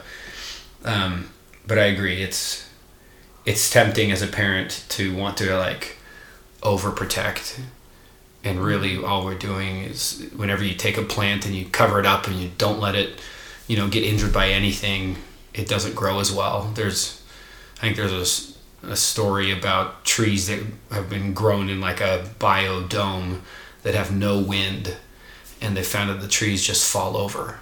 [0.85, 1.29] um,
[1.67, 2.21] but I agree.
[2.23, 2.69] It's
[3.45, 5.97] it's tempting as a parent to want to like
[6.61, 7.59] overprotect,
[8.43, 12.05] and really all we're doing is whenever you take a plant and you cover it
[12.05, 13.19] up and you don't let it,
[13.67, 15.17] you know, get injured by anything,
[15.53, 16.71] it doesn't grow as well.
[16.75, 17.23] There's,
[17.77, 22.29] I think there's a, a story about trees that have been grown in like a
[22.39, 23.41] biodome
[23.83, 24.97] that have no wind
[25.61, 27.59] and they found that the trees just fall over.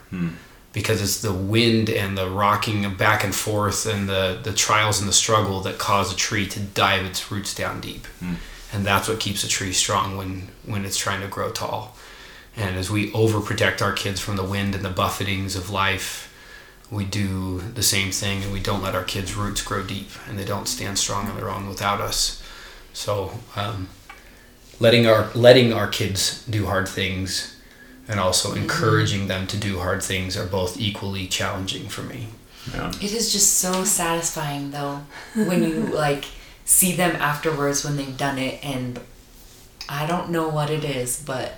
[0.71, 5.09] Because it's the wind and the rocking back and forth and the, the trials and
[5.09, 8.07] the struggle that cause a tree to dive its roots down deep.
[8.71, 11.95] And that's what keeps a tree strong when when it's trying to grow tall.
[12.55, 16.29] And as we overprotect our kids from the wind and the buffetings of life
[16.91, 20.39] we do the same thing and we don't let our kids' roots grow deep and
[20.39, 22.41] they don't stand strong on their own without us.
[22.93, 23.89] So um,
[24.79, 27.58] letting our letting our kids do hard things
[28.09, 32.27] and also encouraging them to do hard things are both equally challenging for me.
[32.73, 32.89] Yeah.
[32.89, 35.01] It is just so satisfying though
[35.35, 36.25] when you like
[36.65, 38.99] see them afterwards when they've done it and
[39.87, 41.53] I don't know what it is, but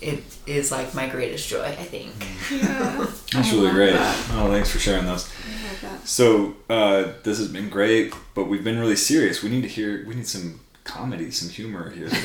[0.00, 2.12] it is like my greatest joy, I think.
[2.50, 2.96] Yeah.
[3.32, 3.92] That's I really great.
[3.92, 4.30] that.
[4.32, 5.28] Oh, thanks for sharing those.
[5.28, 6.08] I love that.
[6.08, 9.42] So uh, this has been great, but we've been really serious.
[9.42, 10.04] We need to hear.
[10.06, 12.08] We need some comedy, some humor here.
[12.08, 12.16] To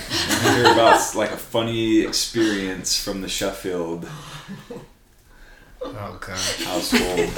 [0.51, 4.07] hear about like a funny experience from the Sheffield
[5.83, 6.63] Oh gosh.
[6.63, 7.29] household.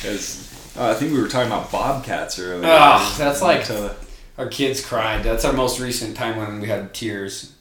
[0.00, 2.68] Because uh, I think we were talking about bobcats earlier.
[2.70, 3.68] Ah, that's like-
[4.38, 5.22] Our kids cried.
[5.24, 7.54] That's our most recent time when we had tears.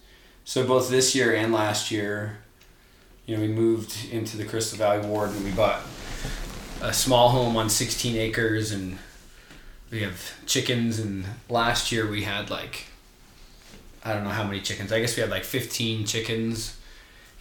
[0.43, 2.37] So both this year and last year,
[3.25, 5.81] you know, we moved into the Crystal Valley Ward and we bought
[6.81, 8.97] a small home on 16 acres and
[9.95, 12.83] we have chickens and last year we had like
[14.03, 14.91] I don't know how many chickens.
[14.91, 16.77] I guess we had like 15 chickens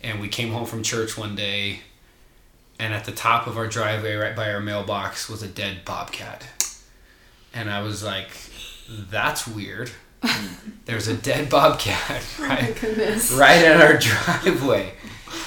[0.05, 1.81] and we came home from church one day
[2.79, 6.47] and at the top of our driveway right by our mailbox was a dead bobcat.
[7.53, 8.31] And I was like
[9.11, 9.91] that's weird.
[10.87, 13.33] There's a dead bobcat Oh right goodness.
[13.33, 14.93] right at our driveway.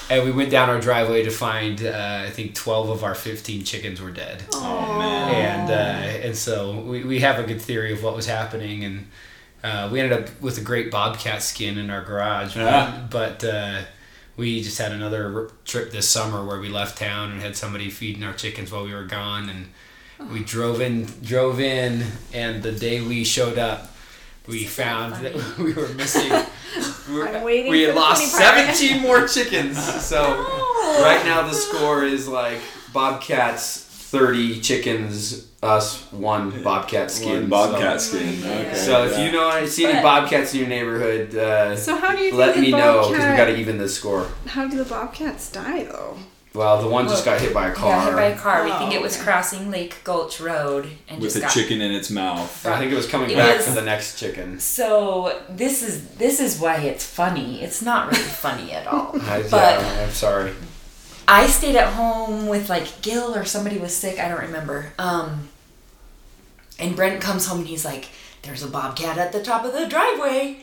[0.09, 3.63] And we went down our driveway to find, uh, I think, 12 of our 15
[3.65, 4.43] chickens were dead.
[4.53, 5.33] Oh man.
[5.33, 8.85] And, uh, and so we, we have a good theory of what was happening.
[8.85, 9.07] And
[9.63, 12.55] uh, we ended up with a great bobcat skin in our garage.
[12.55, 13.05] Yeah.
[13.09, 13.81] But uh,
[14.37, 18.23] we just had another trip this summer where we left town and had somebody feeding
[18.23, 19.49] our chickens while we were gone.
[19.49, 22.03] And we drove in, drove in,
[22.33, 23.93] and the day we showed up,
[24.47, 26.31] we This is so found that we were missing.
[27.09, 28.75] We, were, I'm waiting we had lost funny part.
[28.75, 29.77] 17 more chickens.
[30.07, 30.21] So
[31.01, 32.59] right now the score is like
[32.93, 37.49] Bobcats 30 chickens, us one Bobcat skin.
[37.49, 38.43] One bobcat So, skin.
[38.43, 38.73] Okay.
[38.75, 39.25] so if yeah.
[39.25, 42.61] you know see any Bobcats in your neighborhood, uh, So how do you let the
[42.61, 44.27] me know because we bobcat- got to even the score.
[44.47, 46.17] How do the bobcats die though?
[46.57, 47.89] Well, the one just got hit by a car.
[47.91, 48.05] Yeah, car.
[48.07, 48.63] hit by a car.
[48.65, 51.81] We Oh, think it was crossing Lake Gulch Road and with just a got chicken
[51.81, 52.65] in its mouth.
[52.65, 54.59] I think it was coming It back was- for the next chicken.
[54.59, 57.61] So this is this is why it's funny.
[57.61, 59.11] It's not really funny at all.
[59.21, 60.53] I, But yeah, I'm sorry.
[61.27, 64.17] I stayed at home with like Gil or somebody was sick.
[64.19, 64.93] I don't remember.
[64.97, 65.49] Um,
[66.79, 68.07] and Brent comes home and he's like,
[68.41, 70.61] "There's a bobcat at the top of the driveway."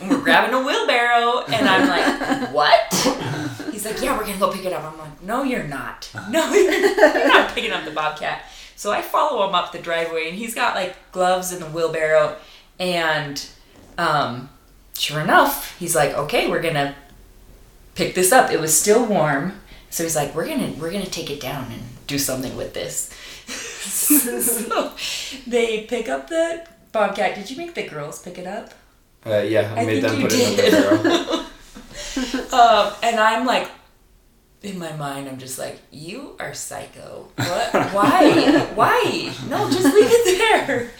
[0.00, 3.47] And we're grabbing a wheelbarrow, and I'm like, "What?"
[3.78, 6.10] He's like, "Yeah, we're gonna go pick it up." I'm like, "No, you're not.
[6.30, 8.42] No, you're, not picking up the bobcat."
[8.74, 12.36] So I follow him up the driveway, and he's got like gloves and the wheelbarrow,
[12.80, 13.40] and
[13.96, 14.50] um,
[14.94, 16.96] sure enough, he's like, "Okay, we're gonna
[17.94, 19.60] pick this up." It was still warm,
[19.90, 23.14] so he's like, "We're gonna we're gonna take it down and do something with this."
[23.46, 24.92] so
[25.46, 27.36] they pick up the bobcat.
[27.36, 28.74] Did you make the girls pick it up?
[29.24, 30.72] Uh, yeah, I, I made them put it in did.
[30.72, 31.44] the barrel.
[32.52, 33.68] Um, and I'm like,
[34.62, 37.28] in my mind, I'm just like, you are psycho.
[37.36, 37.72] What?
[37.92, 38.60] Why?
[38.74, 39.34] Why?
[39.48, 40.90] No, just leave it there.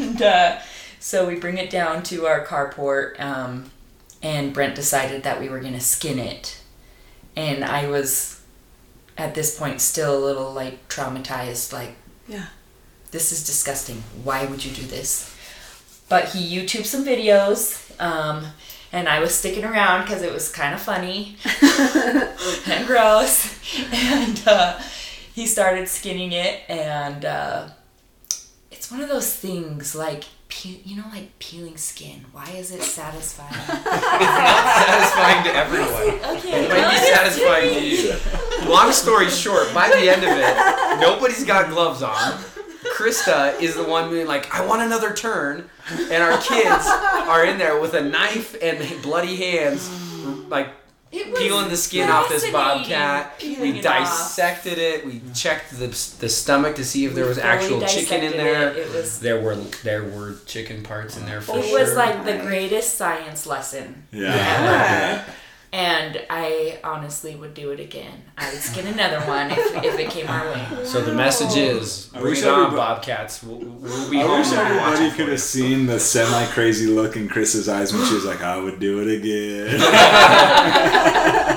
[0.00, 0.58] And uh,
[0.98, 3.70] so we bring it down to our carport, um,
[4.22, 6.60] and Brent decided that we were gonna skin it.
[7.36, 8.40] And I was,
[9.16, 11.94] at this point, still a little like traumatized, like,
[12.26, 12.46] Yeah.
[13.12, 14.02] this is disgusting.
[14.24, 15.34] Why would you do this?
[16.08, 18.46] But he YouTube some videos, um,
[18.92, 21.36] and I was sticking around because it was kind of funny
[22.66, 23.58] and gross.
[23.92, 24.80] And uh,
[25.34, 27.68] he started skinning it, and uh,
[28.26, 32.24] it's It's one of those things like pe- you know, like peeling skin.
[32.32, 33.54] Why is it satisfying?
[33.70, 36.36] It's not satisfying to everyone.
[36.38, 38.68] okay, It might be satisfying to you.
[38.68, 42.40] Long story short, by the end of it, nobody's got gloves on.
[42.96, 45.68] Christa is the one being like, I want another turn.
[45.90, 49.88] And our kids are in there with a knife and bloody hands,
[50.48, 50.68] like
[51.10, 53.38] peeling the skin off this bobcat.
[53.40, 53.98] peeling We it off.
[54.08, 55.04] dissected it.
[55.04, 55.86] We checked the,
[56.20, 58.70] the stomach to see if there was fully actual chicken in there.
[58.70, 58.76] It.
[58.78, 61.80] It was There were there were chicken parts in there for it sure.
[61.80, 64.34] was like the greatest science lesson Yeah.
[64.36, 65.24] Yeah.
[65.72, 68.24] And I honestly would do it again.
[68.36, 70.66] I would skin another one if, if it came our way.
[70.84, 73.40] So the message is, I bring on, Bobcats.
[73.44, 77.28] We'll, we'll be I home wish everybody could have seen the semi crazy look in
[77.28, 79.80] Chris's eyes when she was like, "I would do it again."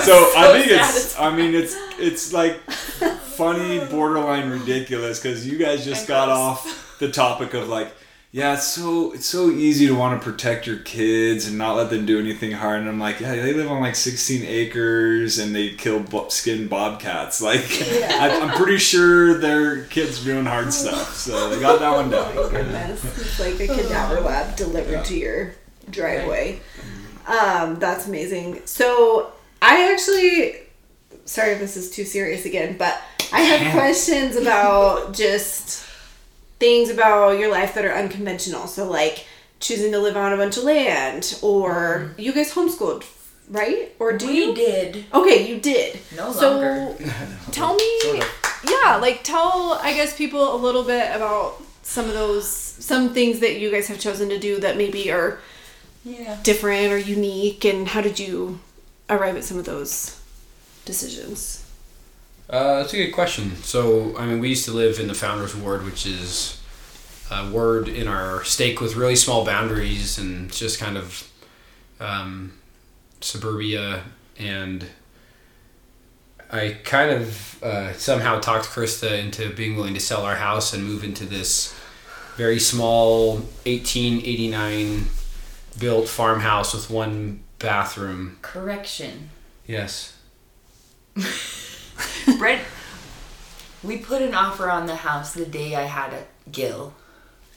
[0.00, 1.18] So I think it's.
[1.18, 6.38] I mean, it's it's like funny, borderline ridiculous because you guys just And got gross.
[6.38, 7.92] off the topic of like,
[8.32, 11.90] yeah, it's so it's so easy to want to protect your kids and not let
[11.90, 12.78] them do anything hard.
[12.78, 16.68] And I'm like, yeah, they live on like 16 acres and they kill bo- skin
[16.68, 17.40] bobcats.
[17.50, 21.14] Like, I, I'm pretty sure their kids doing hard stuff.
[21.16, 22.32] So they got that one down.
[22.50, 25.54] Goodness, it's like a cadaver lab delivered to your
[25.90, 26.60] driveway.
[27.26, 28.60] Um, that's amazing.
[28.66, 30.60] So I actually,
[31.24, 33.00] sorry if this is too serious again, but
[33.32, 35.89] I have questions about just
[36.60, 38.68] things about your life that are unconventional.
[38.68, 39.26] So like
[39.58, 42.20] choosing to live on a bunch of land, or mm-hmm.
[42.20, 43.04] you guys homeschooled,
[43.48, 43.92] right?
[43.98, 44.54] Or do we you?
[44.54, 45.04] did.
[45.12, 45.98] Okay, you did.
[46.16, 46.96] No so longer.
[47.50, 48.24] tell me, Sort
[48.68, 53.40] yeah, like tell I guess people a little bit about some of those some things
[53.40, 55.40] that you guys have chosen to do that maybe are
[56.04, 56.38] Yeah.
[56.42, 58.60] different or unique, and how did you
[59.08, 60.18] arrive at some of those
[60.84, 61.64] decisions?
[62.50, 63.54] Uh, that's a good question.
[63.62, 66.60] So, I mean, we used to live in the Founders Ward, which is
[67.30, 71.30] a ward in our stake with really small boundaries and just kind of
[72.00, 72.54] um,
[73.20, 74.02] suburbia.
[74.36, 74.86] And
[76.50, 80.84] I kind of uh, somehow talked Christa into being willing to sell our house and
[80.84, 81.72] move into this
[82.36, 83.34] very small
[83.64, 85.04] 1889
[85.78, 88.38] built farmhouse with one bathroom.
[88.42, 89.30] Correction.
[89.68, 90.18] Yes.
[92.38, 92.62] Brent,
[93.82, 96.94] we put an offer on the house the day I had a Gil.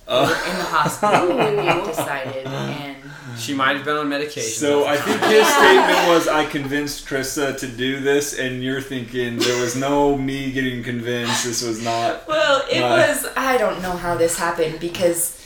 [0.06, 0.50] We oh.
[0.52, 2.98] in the hospital when we decided, and
[3.38, 4.50] She might have been on medication.
[4.50, 9.38] So I think his statement was, "I convinced Christa to do this," and you're thinking
[9.38, 11.46] there was no me getting convinced.
[11.46, 12.28] This was not.
[12.28, 13.08] well, it Why?
[13.08, 13.28] was.
[13.38, 15.40] I don't know how this happened because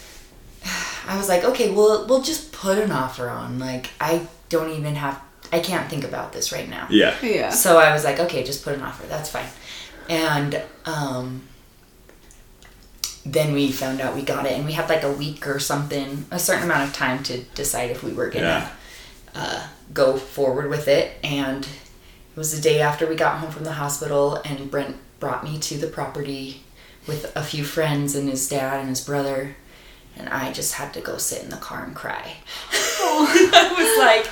[1.08, 3.60] I was like, okay, well, we'll just put an offer on.
[3.60, 5.22] Like, I don't even have.
[5.52, 6.88] I can't think about this right now.
[6.90, 7.16] Yeah.
[7.22, 7.50] Yeah.
[7.50, 9.06] So I was like, okay, just put an offer.
[9.08, 9.48] That's fine.
[10.10, 11.44] And um,
[13.26, 16.26] then we found out we got it, and we had like a week or something,
[16.32, 18.46] a certain amount of time to decide if we were gonna
[19.36, 19.42] Yeah.
[19.42, 21.18] uh, go forward with it.
[21.24, 25.44] And it was the day after we got home from the hospital, and Brent brought
[25.44, 26.64] me to the property
[27.08, 29.56] with a few friends and his dad and his brother.
[30.16, 32.38] And I just had to go sit in the car and cry.
[32.72, 34.32] I was like,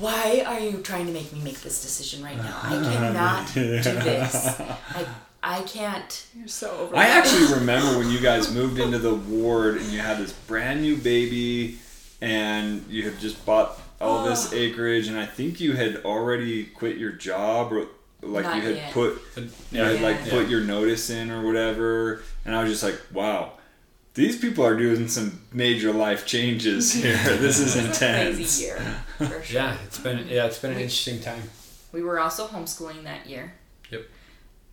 [0.00, 2.58] why are you trying to make me make this decision right now?
[2.62, 4.60] I cannot do this.
[4.60, 5.06] I,
[5.42, 6.26] I can't.
[6.36, 6.96] You're so over.
[6.96, 10.82] I actually remember when you guys moved into the ward and you had this brand
[10.82, 11.78] new baby,
[12.20, 14.56] and you had just bought all this ah.
[14.56, 17.86] acreage, and I think you had already quit your job or.
[18.22, 18.92] Like Not you had yet.
[18.92, 19.22] put,
[19.70, 20.30] you had like Yeah.
[20.30, 23.52] put your notice in or whatever, and I was just like, wow,
[24.16, 27.16] these people are doing some major life changes here.
[27.38, 28.36] This is intense.
[28.36, 28.78] Crazy year,
[29.18, 29.62] for sure.
[29.62, 31.42] Yeah, it's been yeah, it's been an interesting time.
[31.92, 33.54] We were also homeschooling that year.
[33.90, 34.02] Yep.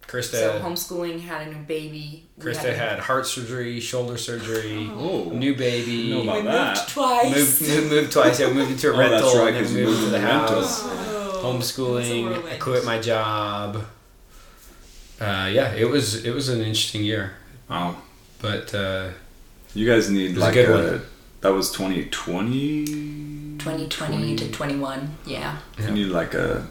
[0.08, 2.26] Christa So homeschooling had a new baby.
[2.38, 6.10] We Christa had heart surgery, shoulder surgery, Oh, new baby.
[6.10, 6.76] know about we that.
[6.78, 7.36] moved twice.
[7.36, 8.40] Moved, moved, moved twice.
[8.40, 10.00] Yeah, we moved into a Oh, rental that's right, and then 'cause we you moved
[10.02, 10.56] moved to the in rental.
[10.62, 10.82] house.
[10.84, 12.52] Oh, Homeschooling.
[12.52, 13.86] I quit my job.
[15.22, 17.34] Uh, yeah, it was it was an interesting year,
[17.70, 17.96] Wow.
[18.42, 19.10] but uh,
[19.74, 21.02] You guys need was a like good a, one.
[21.42, 22.86] that was 2020.
[23.58, 25.18] 2020 to 21.
[25.26, 25.58] Yeah.
[25.80, 26.68] You need like a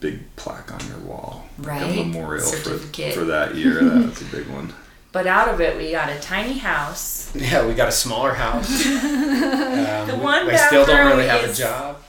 [0.00, 1.44] big plaque on your wall.
[1.58, 1.82] Like Right.
[1.98, 3.82] a memorial for, for that year.
[3.84, 4.72] That was a big one.
[5.14, 7.30] But out of it, we got a tiny house.
[7.36, 8.68] yeah, we got a smaller house.
[8.94, 12.02] Um, The we- one I still don't really bathroom have a is job.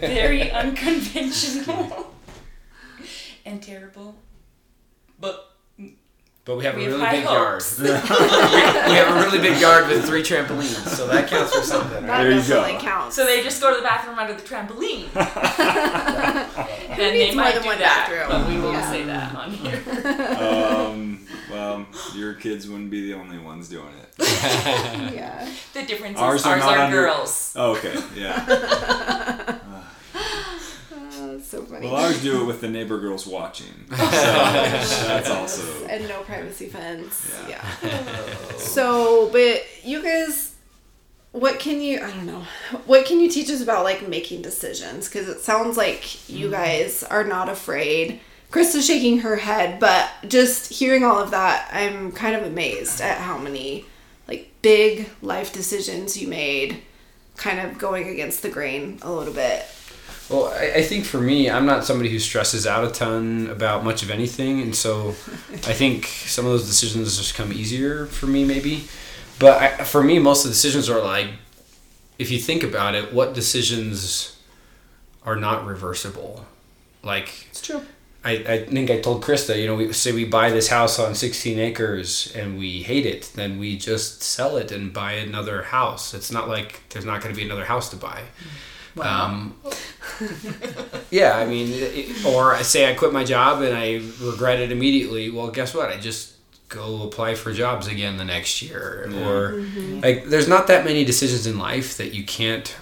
[0.00, 2.12] Very unconventional
[3.44, 4.14] and terrible.
[5.20, 5.55] But
[6.46, 7.52] But we have We a have really high big yard.
[7.54, 7.76] hopes.
[7.78, 12.06] we, we have a really big yard with three trampolines, so that counts for something.
[12.06, 12.78] that There you go.
[12.78, 13.16] counts.
[13.16, 15.08] so they just go to the bathroom under the trampoline.
[16.88, 18.28] And they more might than do one that, bathroom?
[18.30, 18.90] but we won't Yeah.
[18.90, 19.82] say that on here.
[20.40, 21.84] um, well,
[22.14, 24.14] your kids wouldn't be the only ones doing it.
[25.14, 25.46] yeah.
[25.74, 27.52] The difference Ours is are ours not are under- girls.
[27.56, 29.58] Oh, okay, yeah.
[31.36, 31.86] Oh, that's so funny.
[31.86, 33.66] Well, ours do it with the neighbor girls watching.
[33.96, 35.86] So that's also.
[35.86, 37.34] and no privacy fence.
[37.48, 37.66] Yeah.
[37.82, 37.94] Yeah.
[38.08, 38.54] Oh.
[38.56, 40.54] so, but you guys,
[41.32, 41.98] what can you?
[41.98, 42.44] I don't know.
[42.86, 45.08] What can you teach us about like making decisions?
[45.08, 46.54] Because it sounds like you mm-hmm.
[46.54, 48.20] guys are not afraid.
[48.50, 53.18] Christa's shaking her head, but just hearing all of that, I'm kind of amazed at
[53.18, 53.84] how many
[54.28, 56.82] like big life decisions you made,
[57.36, 59.66] kind of going against the grain a little bit.
[60.28, 63.84] Well, I, I think for me, I'm not somebody who stresses out a ton about
[63.84, 65.12] much of anything, and so I
[65.72, 68.84] think some of those decisions just come easier for me, maybe.
[69.38, 71.28] But I, for me, most of the decisions are like,
[72.18, 74.36] if you think about it, what decisions
[75.24, 76.46] are not reversible?
[77.02, 77.82] Like, It's true.
[78.24, 81.14] I, I think I told Christa, you know, we say we buy this house on
[81.14, 86.12] 16 acres and we hate it, then we just sell it and buy another house.
[86.12, 88.22] It's not like there's not going to be another house to buy.
[88.40, 88.75] Mm.
[88.98, 89.54] Um,
[91.10, 94.72] yeah, I mean, it, or I say I quit my job and I regret it
[94.72, 95.30] immediately.
[95.30, 95.90] Well, guess what?
[95.90, 96.34] I just
[96.68, 99.08] go apply for jobs again the next year.
[99.24, 99.62] Or,
[100.00, 102.74] like, there's not that many decisions in life that you can't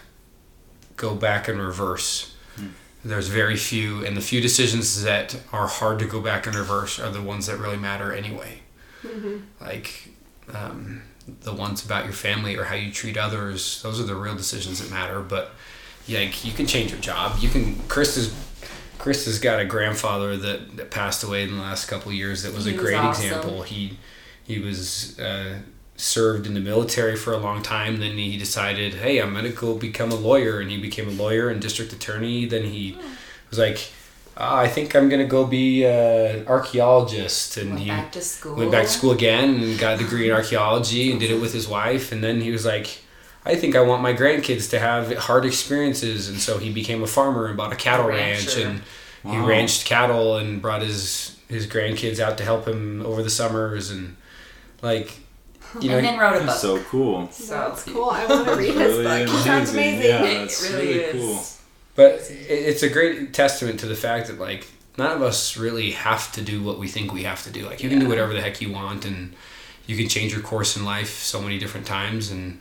[0.97, 2.31] go back and reverse.
[3.05, 6.99] There's very few, and the few decisions that are hard to go back and reverse
[6.99, 8.61] are the ones that really matter anyway.
[9.61, 10.09] Like
[10.55, 11.03] um,
[11.43, 14.81] the ones about your family or how you treat others, those are the real decisions
[14.81, 15.21] that matter.
[15.21, 15.51] But yeah,
[16.09, 17.39] like, you can change your job.
[17.41, 17.77] You can.
[17.89, 18.35] Chris is.
[18.99, 22.43] Chris has got a grandfather that, that passed away in the last couple of years.
[22.43, 23.25] That was He a was great awesome.
[23.27, 23.63] example.
[23.63, 23.99] He
[24.45, 25.59] he was uh,
[25.97, 27.99] served in the military for a long time.
[27.99, 31.51] Then he decided, hey, I'm gonna go become a lawyer, and he became a lawyer
[31.51, 32.47] and district attorney.
[32.47, 32.97] Then he
[33.51, 33.91] was like,
[34.39, 38.55] ah, I think I'm gonna go be an archaeologist, and Went he back to school.
[38.57, 41.53] went back to school again and got a degree in archaeology and did it with
[41.53, 42.11] his wife.
[42.13, 43.01] And then he was like,
[43.47, 47.07] I think I want my grandkids to have hard experiences, and so he became a
[47.07, 48.69] farmer and bought a cattle ranch, rancher.
[48.69, 48.83] and
[49.31, 53.91] he ranched cattle and brought his his grandkids out to help him over the summers
[53.91, 54.17] and
[54.83, 55.19] like
[55.81, 56.57] you know and then wrote a book.
[56.57, 57.29] So cool.
[57.31, 58.09] So That's cool.
[58.11, 59.35] I want to read his Really book.
[59.35, 60.11] He sounds amazing.
[60.11, 60.11] amazing.
[60.11, 61.13] Yeah, It that's really really is.
[61.23, 61.45] cool.
[61.97, 64.67] But it's a great testament to the fact that like
[64.97, 67.67] none of us really have to do what we think we have to do.
[67.67, 69.35] Like you can do whatever the heck you want, and
[69.87, 72.59] you can change your course in life so many different times, and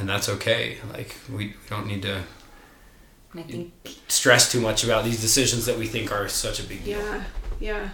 [0.00, 0.78] and that's okay.
[0.92, 2.22] Like we, we don't need to
[3.32, 3.72] And think
[4.08, 6.98] stress too much about these decisions that we think are such a big deal.
[6.98, 7.24] Yeah,
[7.60, 7.88] yeah.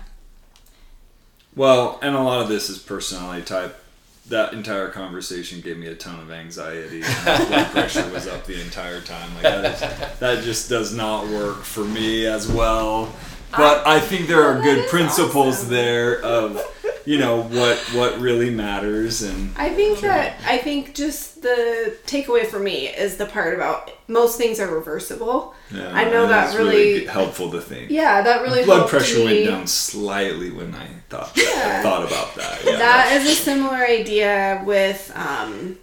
[1.54, 3.82] Well, and a lot of this is personality type.
[4.28, 7.02] That entire conversation gave me a ton of anxiety.
[7.02, 9.32] And my blood pressure was up the entire time.
[9.34, 13.12] Like that, is, that just does not work for me as well.
[13.52, 15.70] But I think there are good principles awesome.
[15.70, 16.60] there of,
[17.06, 22.44] you know, what what really matters and I think that I think just the takeaway
[22.46, 25.54] for me is the part about most things are reversible.
[25.72, 27.90] yeah, I know that it's really- good- helpful to think.
[27.90, 29.24] Yeah, that really blood helped pressure me.
[29.24, 31.82] went down slightly when I thought Yeah.
[31.82, 32.64] thought about that.
[32.64, 35.78] Yeah, That is a similar idea with um,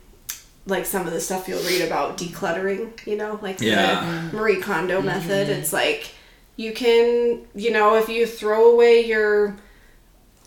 [0.66, 2.92] like some of the stuff you'll read about decluttering.
[3.08, 4.30] You know, like Yeah.
[4.32, 5.50] the Marie Kondo method.
[5.50, 6.12] It's like
[6.56, 9.56] you can, you know, if you throw away your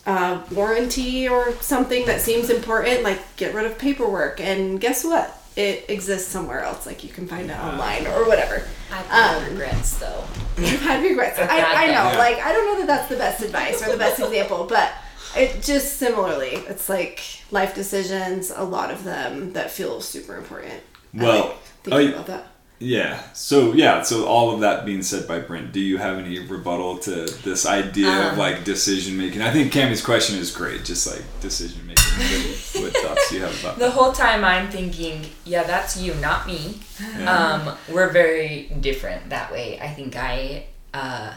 [0.06, 5.32] uh, warranty or something that seems important, like get rid of paperwork, and guess what?
[5.56, 6.86] It exists somewhere else.
[6.86, 8.66] Like you can find it online or whatever.
[8.92, 10.24] I've had Um, regrets though.
[10.58, 11.38] You've had regrets.
[11.38, 11.92] I, I know.
[11.92, 12.18] Yeah.
[12.18, 14.92] Like I don't know that that's the best advice or the best example, but
[15.36, 18.50] it just similarly, it's like life decisions.
[18.54, 20.82] A lot of them that feel super important.
[21.18, 22.46] I Well, like thinking oh, about that.
[22.78, 23.22] Yeah.
[23.32, 24.02] So yeah.
[24.02, 27.64] So all of that being said by Brent, do you have any rebuttal to this
[27.64, 29.40] idea of Um, like decision making?
[29.40, 30.84] I think Cammy's question is great.
[30.84, 32.04] Just like decision making.
[32.04, 33.90] what, what thoughts do you have about The that?
[33.92, 36.78] whole time I'm thinking, yeah, that's you, not me.
[37.18, 37.32] Yeah.
[37.32, 39.78] Um, we're very different that way.
[39.80, 41.32] I think I, uh,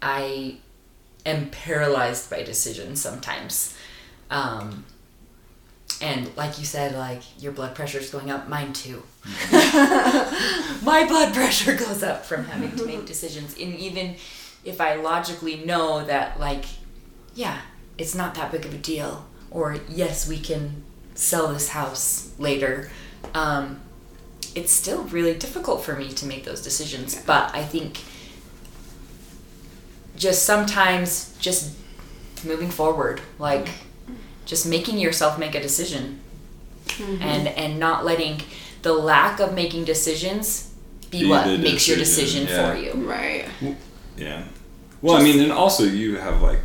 [0.00, 0.58] I
[1.24, 3.76] am paralyzed by decisions sometimes.
[4.30, 4.84] Um,
[6.00, 9.02] and like you said, like your blood pressure is going up, mine too.
[9.52, 13.54] My blood pressure goes up from having to make decisions.
[13.58, 14.16] And even
[14.64, 16.66] if I logically know that, like,
[17.34, 17.60] yeah,
[17.96, 20.84] it's not that big of a deal, or yes, we can
[21.14, 22.90] sell this house later,
[23.34, 23.80] um,
[24.54, 27.22] it's still really difficult for me to make those decisions.
[27.24, 28.00] But I think
[30.16, 31.74] just sometimes just
[32.44, 33.68] moving forward, like
[34.46, 36.20] just making yourself make a decision
[36.98, 38.40] and and not letting
[38.82, 40.72] the lack of making decisions
[41.10, 42.72] be, Be what the makes your decision, decision yeah.
[42.72, 43.08] for you.
[43.08, 43.48] Right.
[44.16, 44.44] Yeah.
[45.02, 46.60] Well, I mean, and also you have like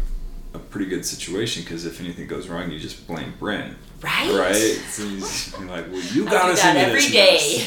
[0.53, 3.75] a pretty good situation because if anything goes wrong, you just blame Brent.
[4.01, 4.31] Right.
[4.33, 4.81] Right.
[4.89, 7.65] So you just be like, well, you got us that into every this day.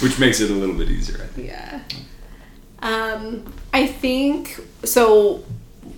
[0.04, 1.48] Which makes it a little bit easier, I think.
[1.48, 1.82] Yeah.
[2.80, 5.44] Um, I think so.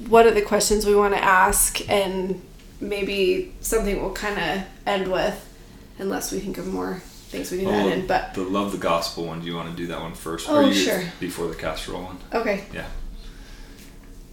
[0.08, 2.40] What are the questions we want to ask, and
[2.80, 5.46] maybe something we'll kind of end with,
[5.98, 8.06] unless we think of more things we can oh, add in.
[8.06, 9.40] But the love the gospel one.
[9.40, 10.48] Do you want to do that one first?
[10.48, 11.02] Oh, you sure.
[11.20, 12.18] Before the casserole one.
[12.32, 12.86] okay, Yeah.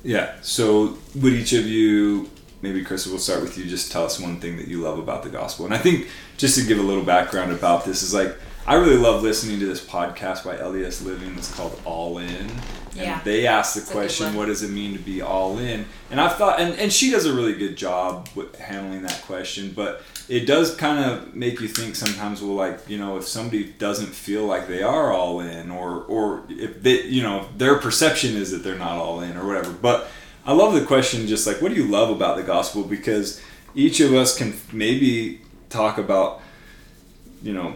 [0.03, 0.36] Yeah.
[0.41, 2.30] So would each of you,
[2.61, 3.65] maybe Chris, we'll start with you.
[3.65, 5.65] Just tell us one thing that you love about the gospel.
[5.65, 6.07] And I think
[6.38, 8.36] just to give a little background about this is like
[8.68, 11.34] I really love listening to this podcast by LDS Living.
[11.38, 12.28] It's called All In.
[12.28, 13.22] And Yeah.
[13.24, 15.86] they ask the It's question, what does it mean to be all in?
[16.11, 19.72] And I've thought, and, and she does a really good job with handling that question,
[19.74, 23.65] but it does kind of make you think sometimes, well, like, you know, if somebody
[23.78, 28.36] doesn't feel like they are all in, or, or if they, you know, their perception
[28.36, 29.72] is that they're not all in, or whatever.
[29.72, 30.07] But
[30.45, 32.84] I love the question, just like, what do you love about the gospel?
[32.84, 33.39] Because
[33.76, 35.39] each of us can maybe
[35.70, 36.41] talk about,
[37.43, 37.76] you know,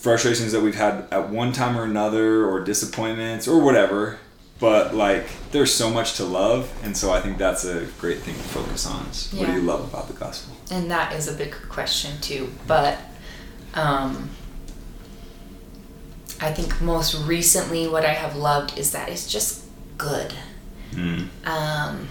[0.00, 4.18] frustrations that we've had at one time or another or disappointments or whatever
[4.60, 8.34] but like there's so much to love and so i think that's a great thing
[8.34, 11.32] to focus on is what do you love about the gospel and that is a
[11.32, 12.52] big question too.
[12.66, 12.98] But
[13.74, 14.30] um,
[16.40, 19.64] I think most recently, what I have loved is that it's just
[19.96, 20.32] good.
[20.92, 21.26] mm.
[21.46, 22.08] Um,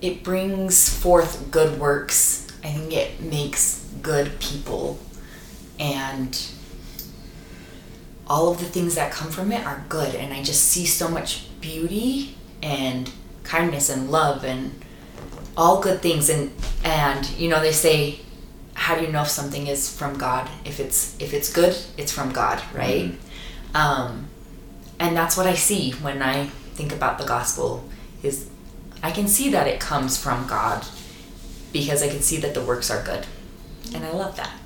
[0.00, 2.48] it brings forth good works.
[2.64, 4.98] I think it makes good people,
[5.82, 6.40] and
[8.28, 10.14] all of the things that come from it are good.
[10.14, 13.10] And I just see so much beauty and
[13.42, 14.80] kindness and love and
[15.56, 16.30] all good things.
[16.30, 16.52] And
[16.84, 18.20] and you know they say,
[18.74, 20.48] how do you know if something is from God?
[20.64, 23.12] If it's if it's good, it's from God, right?
[23.74, 24.28] Um,
[25.00, 27.84] and that's what I see when I think about the gospel
[28.22, 28.48] is
[29.02, 30.86] I can see that it comes from God
[31.72, 33.26] because I can see that the works are good.
[33.94, 34.61] And I love that.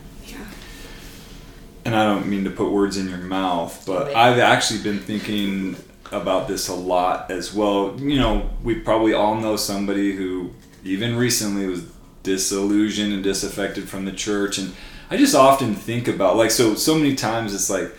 [1.86, 4.16] And i don't mean to put words in your mouth but Right.
[4.16, 5.76] i've actually been thinking
[6.12, 7.96] about this a lot as well.
[7.98, 10.52] You know we probably all know somebody who
[10.84, 11.82] even recently was
[12.22, 14.58] disillusioned and disaffected from the church.
[14.58, 14.74] And
[15.10, 17.92] i just often think about like so so many times it's like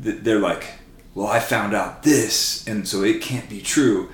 [0.00, 0.64] they're like
[1.14, 4.10] well i found out this and so it can't be true.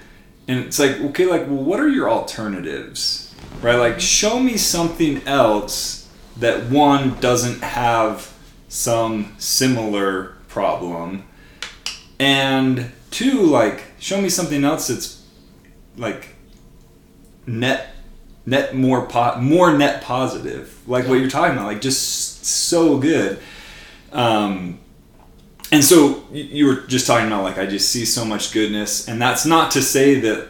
[0.48, 3.34] And it's like okay like well what are your alternatives?
[3.62, 3.76] Right?
[3.76, 4.00] Like mm-hmm.
[4.00, 8.29] show me something else that one doesn't have
[8.70, 11.24] some similar problem.
[12.20, 15.26] And two like show me something else that's
[15.96, 16.28] like
[17.46, 17.88] net
[18.46, 20.76] net more po- more net positive.
[20.86, 23.38] Like what you're talking about like just so good.
[24.12, 24.78] Um
[25.72, 29.08] and so you were just talking about like i just see so much goodness.
[29.08, 30.48] And that's not to say that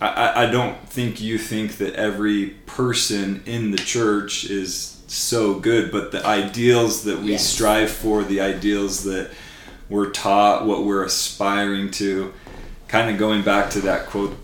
[0.00, 5.54] I- I, I don't think you think that every person in the church is so
[5.58, 7.44] good but the ideals that we Yes.
[7.46, 9.30] strive for the ideals that
[9.88, 12.32] we're taught what we're aspiring to
[12.86, 14.36] kind of going back to that quote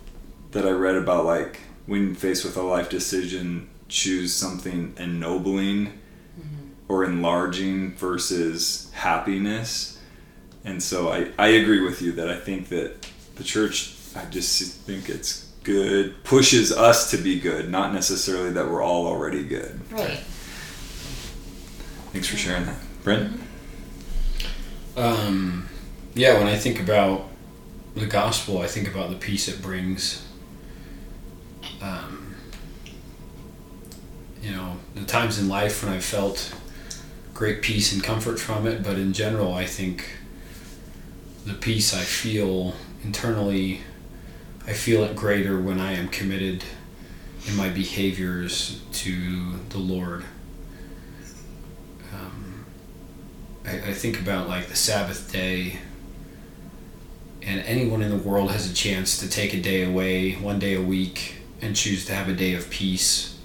[0.51, 6.71] that i read about like when faced with a life decision choose something ennobling mm-hmm.
[6.89, 10.01] or enlarging versus happiness
[10.65, 14.75] and so I, I agree with you that i think that the church i just
[14.81, 19.81] think it's good pushes us to be good not necessarily that we're all already good
[19.93, 20.19] Right.
[22.17, 23.39] Thanks for sharing that brent
[24.97, 25.69] Um,
[26.15, 27.29] yeah, when I think about
[27.95, 30.27] the gospel, I think about the peace it brings.
[31.83, 32.35] Um,
[34.41, 36.55] you know, the times in life when I've felt
[37.35, 40.17] great peace and comfort from it, but in general, I think
[41.45, 42.73] the peace I feel
[43.05, 43.83] internally,
[44.67, 46.65] I feel it greater when I am committed
[47.47, 50.25] in my behaviors to the Lord.
[52.15, 52.65] Um,
[53.67, 55.79] I, I think about like the Sabbath day,
[57.43, 60.75] and anyone in the world has a chance to take a day away, one day
[60.75, 63.39] a week, and choose to have a day of peace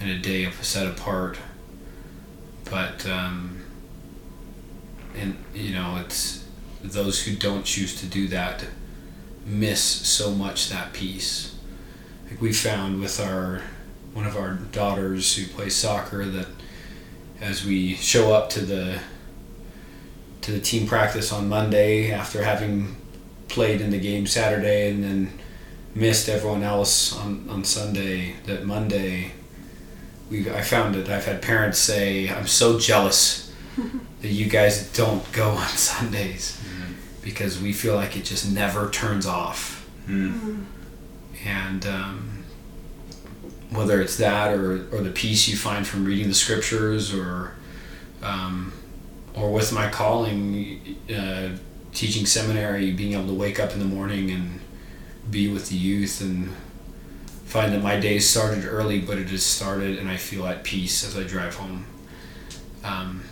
[0.00, 1.38] and a day of set apart.
[2.64, 3.64] But, um,
[5.14, 6.44] and you know, it's
[6.82, 8.64] those who don't choose to do that
[9.44, 11.56] miss so much that peace.
[12.30, 13.62] Like we found with our
[14.14, 16.46] one of our daughters who plays soccer that
[17.40, 19.00] as we show up to the
[20.42, 22.96] to the team practice on Monday after having
[23.48, 25.38] played in the game Saturday and then
[25.94, 29.32] missed everyone else on, on Sunday that Monday
[30.30, 33.52] we I found that I've had parents say I'm so jealous
[34.20, 36.58] that you guys don't go on Sundays
[37.22, 39.88] because we feel like it just never turns off.
[40.08, 40.64] Mm.
[41.44, 42.44] And um,
[43.70, 47.54] whether it's that or, or the peace you find from reading the scriptures or
[48.22, 48.72] um,
[49.34, 51.50] or with my calling, uh,
[51.92, 54.60] teaching seminary, being able to wake up in the morning and
[55.30, 56.50] be with the youth and
[57.44, 61.04] find that my day started early, but it has started and I feel at peace
[61.04, 61.86] as I drive home.
[62.84, 63.24] Um,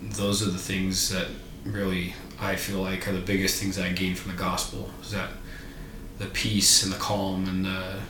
[0.00, 1.28] those are the things that
[1.64, 5.30] really I feel like are the biggest things I gain from the gospel is that
[6.18, 8.00] the peace and the calm and the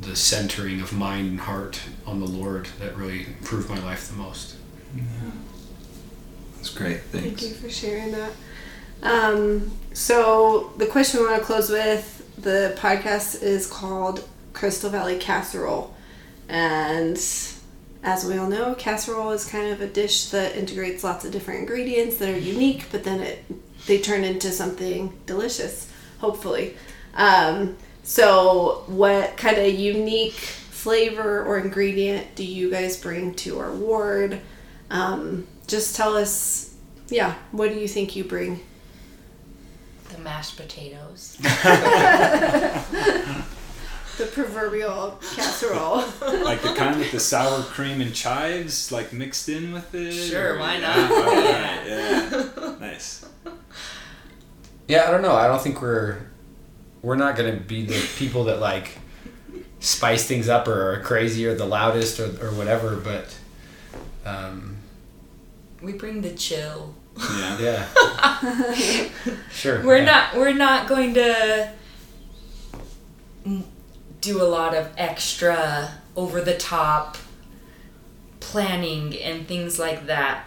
[0.00, 4.14] the centering of mind and heart on the Lord that really improved my life the
[4.14, 4.56] most.
[4.94, 5.02] Yeah.
[6.64, 7.02] That's great.
[7.02, 7.42] Thanks.
[7.42, 8.32] Thank you for sharing that.
[9.02, 15.18] Um, so the question we want to close with the podcast is called Crystal Valley
[15.18, 15.94] Casserole,
[16.48, 17.18] and
[18.02, 21.60] as we all know, casserole is kind of a dish that integrates lots of different
[21.60, 23.44] ingredients that are unique, but then it
[23.86, 26.78] they turn into something delicious, hopefully.
[27.12, 33.74] Um, so, what kind of unique flavor or ingredient do you guys bring to our
[33.74, 34.40] ward?
[34.90, 36.74] Um, just tell us,
[37.08, 38.60] yeah, what do you think you bring?
[40.10, 41.36] The mashed potatoes.
[44.18, 45.96] the proverbial casserole.
[46.44, 50.12] like the kind with the sour cream and chives, like mixed in with it.
[50.12, 51.86] Sure, or- why yeah, not?
[51.86, 52.76] yeah.
[52.80, 53.26] Nice.
[54.86, 55.34] Yeah, I don't know.
[55.34, 56.18] I don't think we're
[57.02, 58.98] we're not gonna be the people that like
[59.80, 63.36] spice things up or are crazy or the loudest or, or whatever, but
[64.24, 64.73] um,
[65.84, 66.94] We bring the chill.
[67.16, 67.58] Yeah.
[67.60, 69.08] yeah,
[69.52, 69.84] sure.
[69.84, 70.04] We're yeah.
[70.04, 71.72] not we're not going to
[74.20, 77.16] do a lot of extra over the top
[78.40, 80.46] planning and things like that.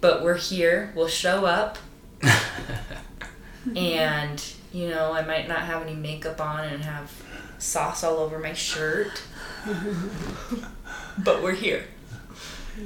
[0.00, 1.78] But we're here, we'll show up
[3.76, 7.12] and you know, I might not have any makeup on and have
[7.58, 9.22] sauce all over my shirt.
[11.18, 11.84] but we're here.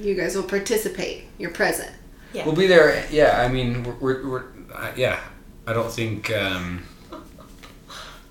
[0.01, 1.25] You guys will participate.
[1.39, 1.91] You're present.
[2.33, 2.45] Yeah.
[2.47, 3.05] We'll be there.
[3.11, 4.45] Yeah, I mean, we're, we're, we're
[4.75, 5.21] uh, yeah.
[5.67, 6.31] I don't think.
[6.33, 6.85] Um,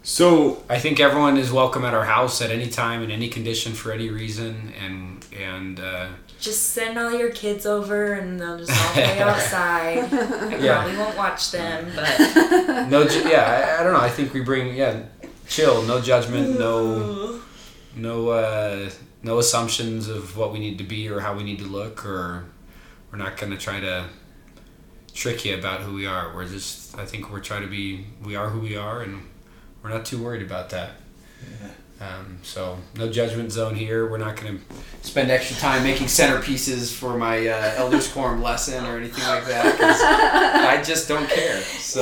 [0.04, 3.74] So I think everyone is welcome at our house at any time in any condition
[3.74, 6.08] for any reason, and and uh,
[6.40, 10.12] Just send all your kids over and they'll just all play outside.
[10.12, 10.82] I Yeah.
[10.82, 13.76] probably won't watch them, but no, ju- yeah.
[13.78, 14.00] I, I don't know.
[14.02, 15.04] I think we bring yeah,
[15.48, 17.40] chill, no judgment, no
[17.96, 18.90] no uh,
[19.24, 22.46] no assumptions of what we need to be or how we need to look, or
[23.12, 24.06] we're not gonna try to
[25.14, 26.34] trick you about who we are.
[26.34, 29.22] We're just I think we're trying to be we are who we are, and
[29.84, 30.92] we're not too worried about that.
[32.00, 34.10] Um, so no judgment zone here.
[34.10, 38.84] We're not going to spend extra time making centerpieces for my uh, elders quorum lesson
[38.88, 39.78] or anything like that.
[39.78, 41.62] 'cause I just don't care.
[41.62, 42.02] So,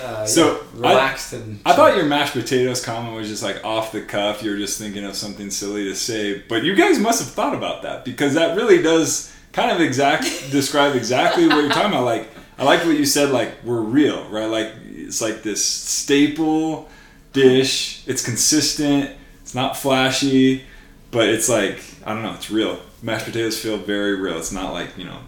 [0.00, 1.60] uh, So, yeah, relaxed and.
[1.64, 4.42] I thought your mashed potatoes comment was just like off the cuff.
[4.42, 7.54] You were just thinking of something silly to say, but you guys must have thought
[7.54, 12.04] about that because that really does kind of exact describe exactly what you're talking about.
[12.04, 12.28] Like
[12.58, 13.30] I like what you said.
[13.30, 14.46] Like we're real, right?
[14.46, 16.88] Like it's like this staple
[17.32, 18.06] dish.
[18.06, 19.10] It's consistent.
[19.42, 20.64] It's not flashy,
[21.10, 22.34] but it's like I don't know.
[22.34, 22.80] It's real.
[23.02, 24.38] Mashed potatoes feel very real.
[24.38, 25.18] It's not like you know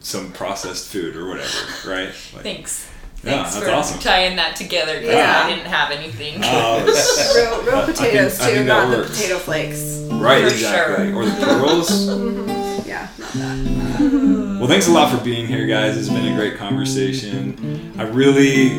[0.00, 1.48] some processed food or whatever,
[1.88, 2.12] right?
[2.34, 2.90] Like, thanks.
[3.24, 4.00] Yeah, Thanks that's for awesome.
[4.00, 5.42] tying that together because Yeah.
[5.44, 6.40] I didn't have anything.
[6.44, 9.98] Oh, it's- Real, real potatoes I think too, that not the potato flakes.
[10.10, 11.06] Right, For exactly.
[11.12, 11.16] sure.
[11.16, 12.08] Or the pearls.
[12.84, 14.58] Yeah, not that.
[14.60, 15.96] well, thanks a lot for being here, guys.
[15.96, 17.94] It's been a great conversation.
[17.96, 18.70] I really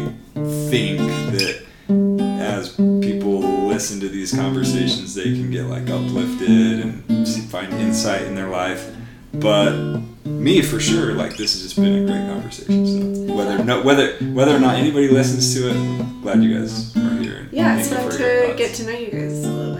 [0.69, 0.99] think
[1.31, 1.63] that
[2.39, 8.35] as people listen to these conversations, they can get like uplifted and find insight in
[8.35, 8.91] their life.
[9.33, 13.27] But me, for sure, like this has just been a great conversation.
[13.27, 17.17] So whether no, whether whether or not anybody listens to it, glad you guys are
[17.17, 17.47] here.
[17.51, 19.73] Yeah, it's fun to get to know you guys a little